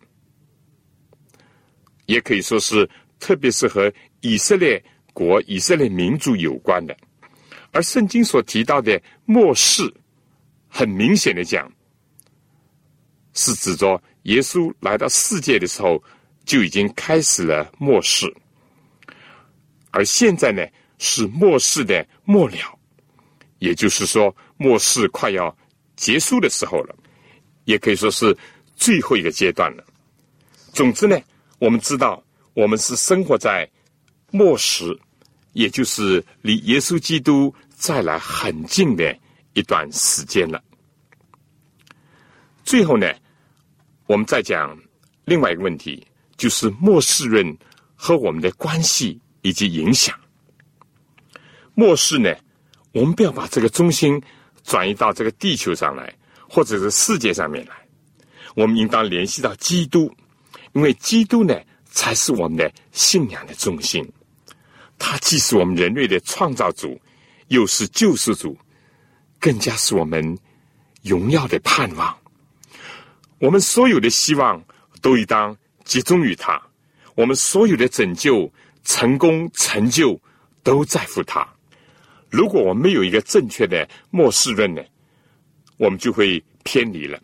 [2.07, 2.91] 也可以说是
[3.21, 4.83] 特别是和以色列
[5.13, 6.97] 国、以色列民族有关的。
[7.71, 9.83] 而圣经所提到的末世，
[10.67, 11.73] 很明显的讲。
[13.35, 16.03] 是指着耶稣来到世界的时候
[16.45, 18.27] 就已经开始了末世，
[19.97, 20.63] 而现在呢
[20.99, 22.79] 是末世的末了，
[23.61, 25.57] 也就是说末世快要
[25.97, 26.95] 结束的时候了，
[27.65, 28.37] 也可以说是
[28.77, 29.83] 最后一个阶段了。
[30.75, 31.19] 总之呢，
[31.59, 32.23] 我们知道
[32.53, 33.67] 我们是生活在
[34.31, 34.85] 末时，
[35.55, 39.17] 也就是离耶稣基督再来很近的
[39.55, 40.63] 一段时间了。
[42.65, 43.11] 最后呢。
[44.09, 44.79] 我们再讲
[45.25, 47.59] 另外一个问题，就是末世论
[47.97, 50.13] 和我们的关系以及影响。
[51.75, 52.35] 末世呢，
[52.91, 54.21] 我们不要把这个中心
[54.65, 56.13] 转移到这个地球上来，
[56.49, 57.77] 或者是世界上面来。
[58.57, 60.13] 我们应当联系到基督，
[60.73, 64.05] 因为基督呢，才是我们的信仰的中心。
[64.99, 67.01] 他既是我们人类的创造主，
[67.47, 68.59] 又是救世主，
[69.39, 70.37] 更加是我们
[71.05, 72.19] 荣耀的盼望。
[73.39, 74.61] 我们所有的希望
[75.01, 76.61] 都应当集中于他，
[77.15, 78.51] 我们所有的拯救、
[78.87, 80.19] 成功、成就
[80.63, 81.47] 都在乎他。
[82.31, 84.81] 如果我们没有一个正确的末世论呢，
[85.77, 87.21] 我们就会偏离了，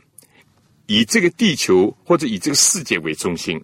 [0.87, 3.63] 以这个地球或者以这个世界为中心，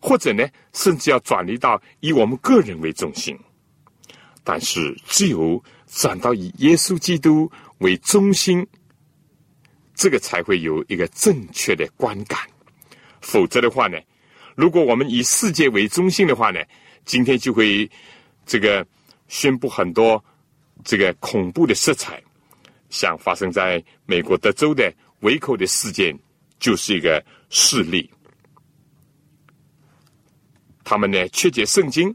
[0.00, 3.38] 或者呢，甚至要转移到以我们个人为中心。
[4.44, 8.66] 但是，只有转到以耶稣基督为中心。
[9.94, 12.40] 这个才会有一个正确的观感，
[13.20, 13.98] 否则的话呢，
[14.56, 16.58] 如果我们以世界为中心的话呢，
[17.04, 17.90] 今天就会
[18.46, 18.86] 这个
[19.28, 20.22] 宣布很多
[20.84, 22.22] 这个恐怖的色彩，
[22.90, 26.18] 像发生在美国德州的维口的事件，
[26.58, 28.10] 就是一个事例。
[30.84, 32.14] 他们呢曲解圣经，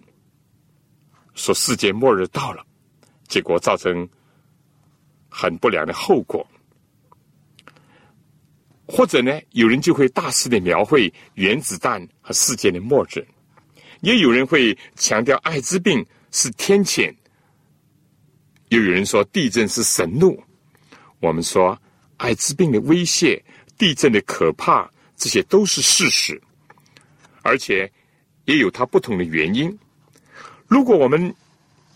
[1.35, 2.65] 说世界末日到了，
[3.27, 4.07] 结果造成
[5.29, 6.45] 很不良的后果。
[8.85, 13.25] 或者呢，有人就会大肆的描绘原子弹和世界的末日，
[14.01, 17.13] 也有人会强调艾滋病是天谴，
[18.69, 20.41] 又有人说地震是神怒。
[21.19, 21.79] 我们说
[22.17, 23.43] 艾滋病的威胁、
[23.77, 26.41] 地震的可怕，这些都是事实，
[27.41, 27.91] 而且
[28.45, 29.77] 也有它不同的原因。
[30.67, 31.33] 如果我们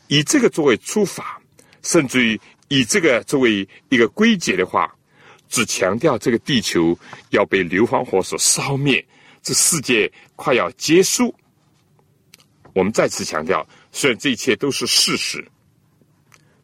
[0.08, 1.40] 以这个作为出发，
[1.84, 4.94] 甚至于以这个作为一个归结的话，
[5.50, 6.98] 只强调这个地球
[7.30, 9.06] 要被硫磺火所烧灭，
[9.44, 11.36] 这世界快要结束。
[12.74, 15.46] 我们再次强调，虽然这一切都是事实，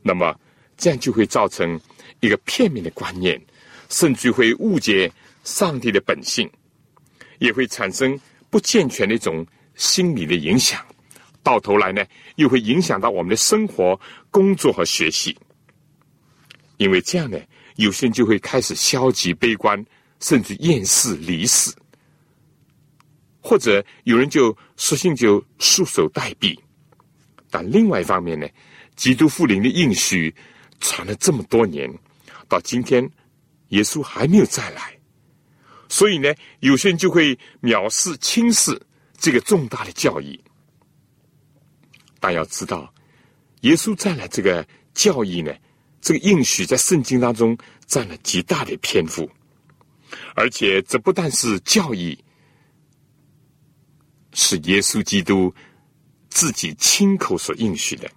[0.02, 0.34] 那么
[0.78, 1.80] 这样就会造成
[2.20, 3.40] 一个片面的观念，
[3.90, 5.12] 甚至会误解
[5.44, 6.50] 上帝的本性，
[7.40, 9.46] 也会产生不健全的一种
[9.76, 10.86] 心理的影响。
[11.44, 12.06] 到头来呢，
[12.36, 14.00] 又会影响到我们的生活、
[14.32, 15.38] 工作和学习，
[16.78, 17.38] 因为这样呢。
[17.78, 19.86] 有些人就会开始消极悲观，
[20.20, 21.72] 甚至厌世离世；
[23.48, 26.54] 或者有人就索性就束手待毙。
[27.50, 28.46] 但另外一方面呢，
[28.98, 30.36] 基督复临的应许
[30.82, 31.90] 传了这么多年，
[32.50, 33.10] 到今天
[33.70, 35.00] 耶稣还没有再来，
[35.88, 38.78] 所以呢，有些人就会藐视轻视
[39.18, 40.38] 这个重大的教义。
[42.20, 42.94] 但要知道，
[43.62, 45.56] 耶稣再来这个教义呢？
[46.02, 49.30] 这个应许在圣经当中占了极大的篇幅，
[50.36, 52.18] 而且这不但是教义，
[54.38, 55.52] 是耶稣基督
[56.30, 58.08] 自己亲口所应许的。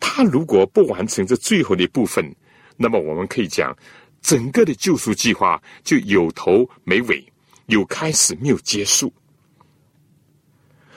[0.00, 2.34] 他如果不完成这最后的一部分，
[2.76, 3.72] 那么我们可以讲，
[4.20, 7.24] 整个的救赎计划就有头没尾，
[7.66, 9.12] 有开始没有结束。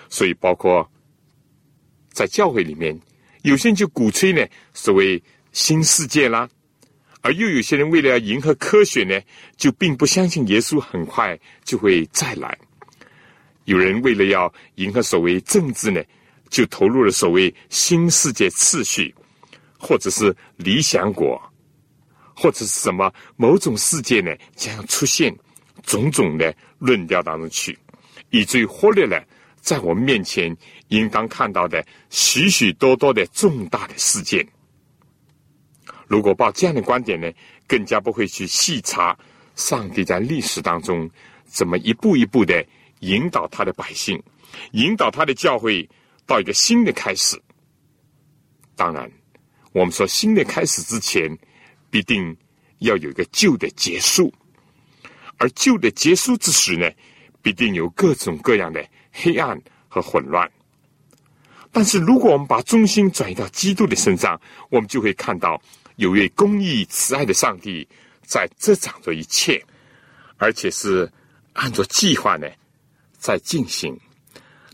[0.10, 0.90] 所以，包括
[2.12, 3.00] 在教会里面，
[3.44, 5.24] 有些人就鼓吹呢，所谓。
[5.54, 6.50] 新世界啦，
[7.20, 9.20] 而又有些人为了迎合科学呢，
[9.58, 12.58] 就并不相信耶稣很快就会再来。
[13.66, 16.02] 有人为了要迎合所谓政治呢，
[16.50, 19.14] 就投入了所谓新世界秩序，
[19.78, 21.42] 或者是理想国，
[22.36, 25.36] 或者是什么某种世界呢将要出现，
[25.84, 27.78] 种种的论调当中去，
[28.30, 29.24] 以至于忽略了
[29.60, 30.56] 在我们面前
[30.88, 34.46] 应当看到的许许多多的重大的事件。
[36.08, 37.32] 如果抱这样的观点呢，
[37.68, 39.18] 更加不会去细查
[39.56, 41.10] 上帝在历史当中
[41.46, 42.66] 怎么一步一步的
[43.02, 44.20] 引导他的百姓，
[44.72, 45.88] 引导他的教会
[46.26, 47.40] 到一个新的开始。
[48.76, 49.12] 当然，
[49.74, 51.38] 我们说新的开始之前，
[51.92, 52.36] 必定
[52.80, 54.34] 要有一个旧的结束，
[55.38, 56.90] 而旧的结束之时呢，
[57.42, 60.52] 必定有各种各样的黑暗和混乱。
[61.72, 65.62] 但是，如果我们把中心转移到基督的身上，我们就会看到。
[65.98, 67.88] 有位公义慈爱的上帝
[68.26, 69.64] 在执掌着一切，
[70.38, 71.08] 而且是
[71.54, 72.48] 按照计划呢
[73.22, 73.96] 在进行。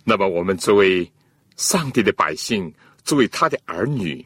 [0.06, 1.12] 那么，我们作为
[1.58, 2.74] 上帝的百姓，
[3.04, 4.26] 作为他的儿女，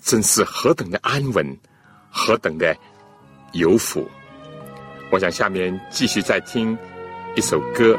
[0.00, 1.58] 真是何等的安稳，
[2.10, 2.74] 何等的
[3.52, 4.08] 有福！
[5.12, 6.76] 我想下面继续再听
[7.36, 7.98] 一首歌，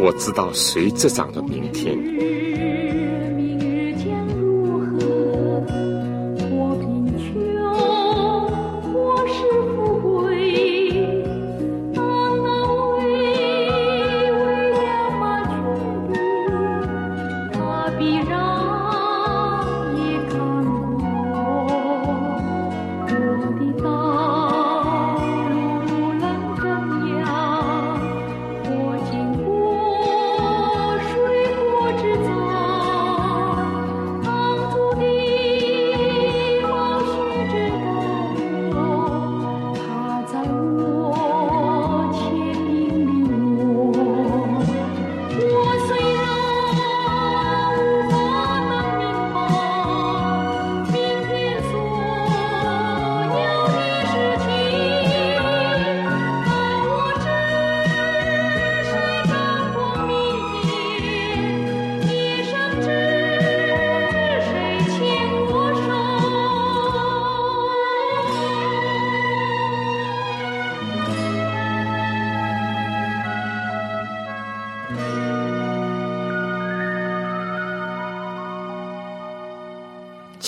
[0.00, 2.49] 我知道谁执掌着明天。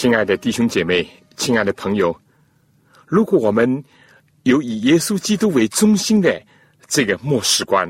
[0.03, 2.13] 亲爱的弟兄姐妹，亲爱的朋友，
[3.07, 3.85] 如果我们
[4.43, 6.43] 有以耶稣基督为中心的
[6.89, 7.89] 这个末世观，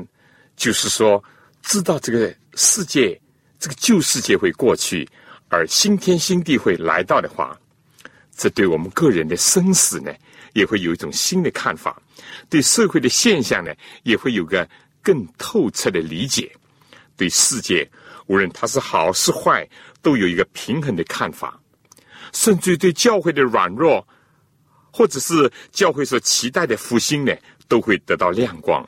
[0.55, 1.23] 就是说，
[1.63, 3.19] 知道这个世界、
[3.57, 5.09] 这个旧世界会过去，
[5.49, 7.59] 而新天新地会来到的话，
[8.37, 10.13] 这对我们个人的生死呢，
[10.53, 11.99] 也会有一种新的看法；
[12.47, 14.69] 对社会的现象呢，也会有个
[15.01, 16.45] 更透彻的理解；
[17.17, 17.89] 对世界，
[18.27, 19.67] 无论它是好是坏，
[20.03, 21.59] 都有一个平衡的看法。
[22.33, 24.05] 甚至于对教会的软弱，
[24.91, 27.33] 或者是教会所期待的复兴呢，
[27.67, 28.87] 都会得到亮光。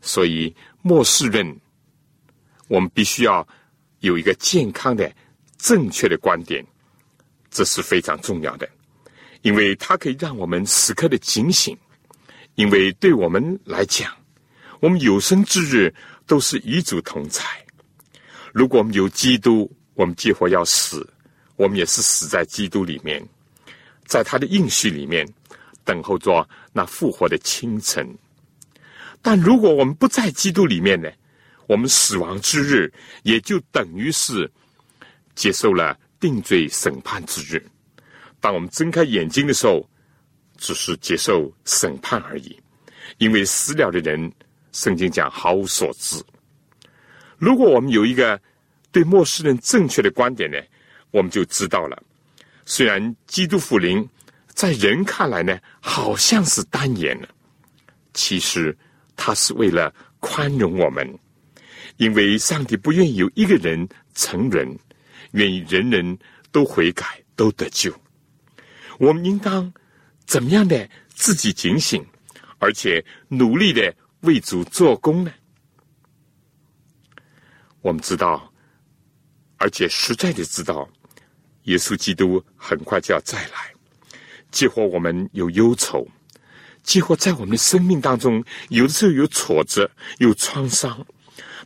[0.00, 1.58] 所以末世论，
[2.68, 3.46] 我们必须要
[4.00, 5.10] 有一个健康的、
[5.58, 6.64] 正确的观点，
[7.50, 8.68] 这是非常重要的，
[9.42, 11.76] 因为它可以让我们时刻的警醒。
[12.54, 14.10] 因为对我们来讲，
[14.80, 15.94] 我们有生之日
[16.26, 17.42] 都是与主同在。
[18.54, 21.06] 如果我们有基督，我们几乎要死。
[21.56, 23.26] 我们也是死在基督里面，
[24.06, 25.26] 在他的应许里面
[25.84, 28.06] 等候着那复活的清晨。
[29.20, 31.10] 但如果我们不在基督里面呢？
[31.66, 32.92] 我们死亡之日
[33.24, 34.48] 也就等于是
[35.34, 37.60] 接受了定罪审判之日。
[38.38, 39.84] 当我们睁开眼睛的时候，
[40.56, 42.56] 只是接受审判而已。
[43.18, 44.32] 因为死了的人，
[44.70, 46.22] 圣经讲毫无所知。
[47.36, 48.40] 如果我们有一个
[48.92, 50.58] 对末世人正确的观点呢？
[51.16, 51.96] 我们就知道了，
[52.66, 54.06] 虽然基督福临
[54.48, 57.18] 在人看来呢，好像是单言，
[58.12, 58.76] 其实
[59.16, 59.90] 他是为了
[60.20, 61.18] 宽容我们，
[61.96, 64.78] 因为上帝不愿意有一个人成人，
[65.30, 66.18] 愿意人人
[66.52, 67.90] 都悔改，都得救。
[68.98, 69.72] 我们应当
[70.26, 72.04] 怎么样的自己警醒，
[72.58, 75.32] 而且努力的为主做工呢？
[77.80, 78.52] 我们知道。
[79.58, 80.86] 而且实在的知道，
[81.66, 83.72] 耶稣基督很快就要再来，
[84.50, 86.06] 激活我们有忧愁，
[86.82, 91.04] 激活在我们的生命当中，有的时候有挫折、有创伤，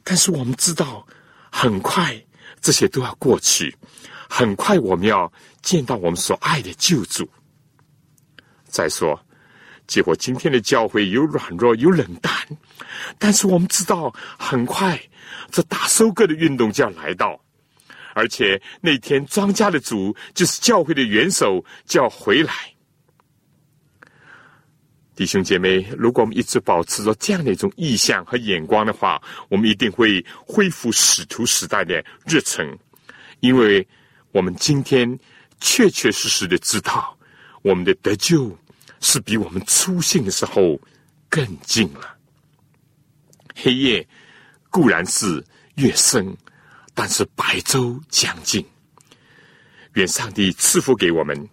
[0.02, 1.06] 但是我们知道，
[1.50, 2.18] 很快
[2.60, 3.74] 这些都要过去，
[4.28, 5.30] 很快我们要
[5.62, 7.28] 见到我们所爱的救主。
[8.64, 9.20] 再说，
[9.86, 12.32] 结果今天的教会有软弱，有冷淡，
[13.18, 14.98] 但是我们知道，很快
[15.50, 17.38] 这大收割的运动就要来到，
[18.14, 22.52] 而且那天庄稼的主就是教会的元首就要回来。
[25.14, 32.78] 弟兄姐妹，如果我们一直保持着这样的一种意向和眼光的话，我们一定会恢复使徒时代的热忱，
[33.40, 33.86] 因为
[34.32, 35.18] 我们今天
[35.60, 37.18] 确确实实的知道，
[37.60, 38.56] 我们的得救
[39.00, 40.80] 是比我们出信的时候
[41.28, 42.16] 更近了。
[43.54, 44.08] 黑夜
[44.70, 45.44] 固然是
[45.74, 46.34] 越深，
[46.94, 48.64] 但是白昼将近。
[49.94, 51.48] 愿上帝赐福给我们。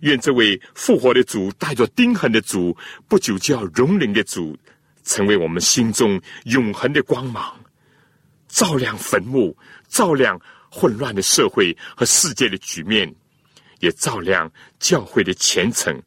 [0.00, 2.76] 愿这位复活的主，带着钉痕的主，
[3.08, 4.56] 不久就要荣临的主，
[5.04, 7.58] 成为我们心中永恒的光芒，
[8.48, 9.56] 照亮坟墓，
[9.88, 13.12] 照亮混乱的社会和世界的局面，
[13.80, 16.00] 也照亮教会的前程，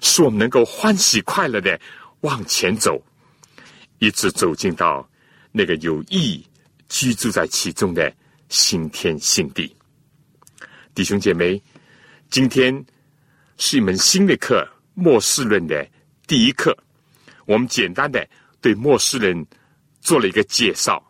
[0.00, 1.78] 使我们能够欢喜快乐的
[2.20, 3.02] 往前走，
[3.98, 5.08] 一直走进到
[5.52, 6.44] 那个有意
[6.88, 8.12] 居住在其中的
[8.48, 9.74] 新天新地。
[10.94, 11.62] 弟兄姐妹，
[12.30, 12.84] 今天。
[13.60, 14.64] 是一门新的课，
[14.94, 15.84] 末世论的
[16.28, 16.78] 第一课。
[17.44, 18.24] 我们简单的
[18.60, 19.44] 对末世论
[20.00, 21.04] 做了一个介绍，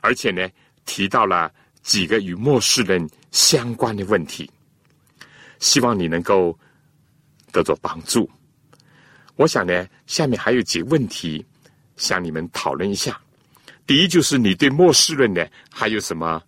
[0.00, 0.48] 而且呢，
[0.84, 1.52] 提到了
[1.82, 4.48] 几个与末世论相关的问题。
[5.58, 6.56] 希望你能够
[7.50, 8.30] 得到帮助。
[9.34, 11.44] 我想呢，下面还有几个问题
[11.96, 13.20] 向你们讨论一下。
[13.88, 16.42] 第一，就是你对末世论呢还有什么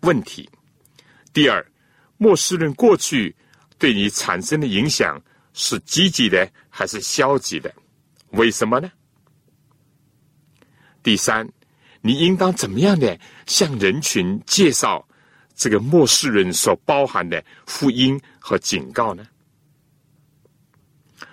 [0.00, 0.50] 问题？
[1.32, 1.64] 第二，
[2.18, 3.34] 末世论过去。
[3.78, 5.18] 对你产生的影响
[5.54, 7.74] 是积极的还是消极的？
[8.32, 8.92] 为什么呢？
[11.02, 11.50] 第三，
[12.02, 15.08] 你应当怎么样的向人群介绍
[15.54, 19.26] 这个末世论所包含的福音和警告呢？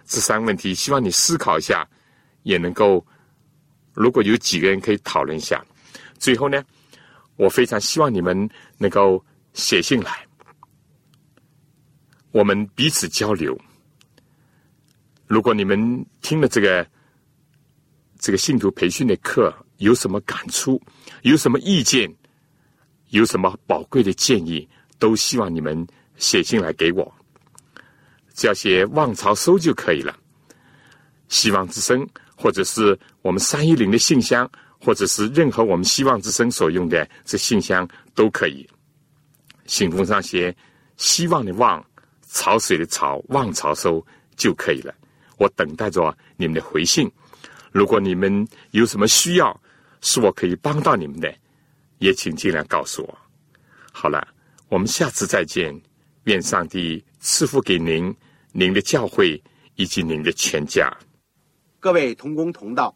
[0.05, 1.85] 这三个问题，希望你思考一下，
[2.43, 3.05] 也能够，
[3.97, 5.65] 如果有几个人可以讨论一下。
[6.19, 6.63] 最后呢，
[7.35, 9.23] 我非常希望你们能够
[9.53, 10.25] 写信来。
[12.31, 13.59] 我们彼此交流。
[15.25, 16.87] 如果你们听了这个
[18.19, 20.79] 这个信徒培训的课，有什么感触，
[21.23, 22.13] 有什么意见，
[23.09, 24.67] 有什么宝贵的建议，
[24.99, 25.85] 都希望你们
[26.17, 27.11] 写信来给我。
[28.35, 30.15] 只要写“望潮收”就可以了。
[31.27, 32.07] 希望之声，
[32.37, 37.85] 或者是我们三一零的信箱，或者是任何我们希望之声所用的这信箱
[38.15, 38.65] 都可以。
[39.65, 40.55] 信封上写
[40.95, 41.83] “希望”的“望”。
[42.29, 44.93] 潮水的潮，望潮收就可以了。
[45.37, 47.09] 我等待着你们的回信。
[47.71, 49.59] 如果你们有什么需要，
[50.01, 51.33] 是我可以帮到你们的，
[51.99, 53.17] 也请尽量告诉我。
[53.93, 54.27] 好了，
[54.67, 55.73] 我们下次再见。
[56.25, 58.13] 愿上帝赐福给您、
[58.51, 59.41] 您的教会
[59.75, 60.91] 以及您的全家。
[61.79, 62.95] 各位同工同道，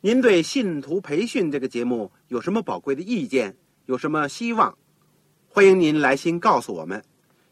[0.00, 3.56] 您对信徒培训这个节目有什么宝贵的意见？
[3.86, 4.76] 有什么希望？
[5.48, 7.02] 欢迎您来信告诉我们。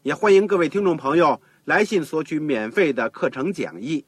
[0.03, 4.05] 也欢迎各位听众朋友来信索取免费的课程讲义。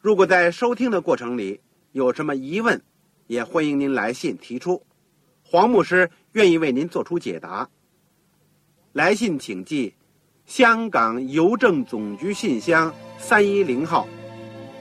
[0.00, 1.60] 如果在收听的过程里
[1.92, 2.80] 有什么疑问，
[3.28, 4.84] 也欢迎您来信提出，
[5.44, 7.68] 黄牧师愿意为您做出解答。
[8.92, 9.94] 来信请寄
[10.44, 14.08] 香港邮政总局信箱三一零号。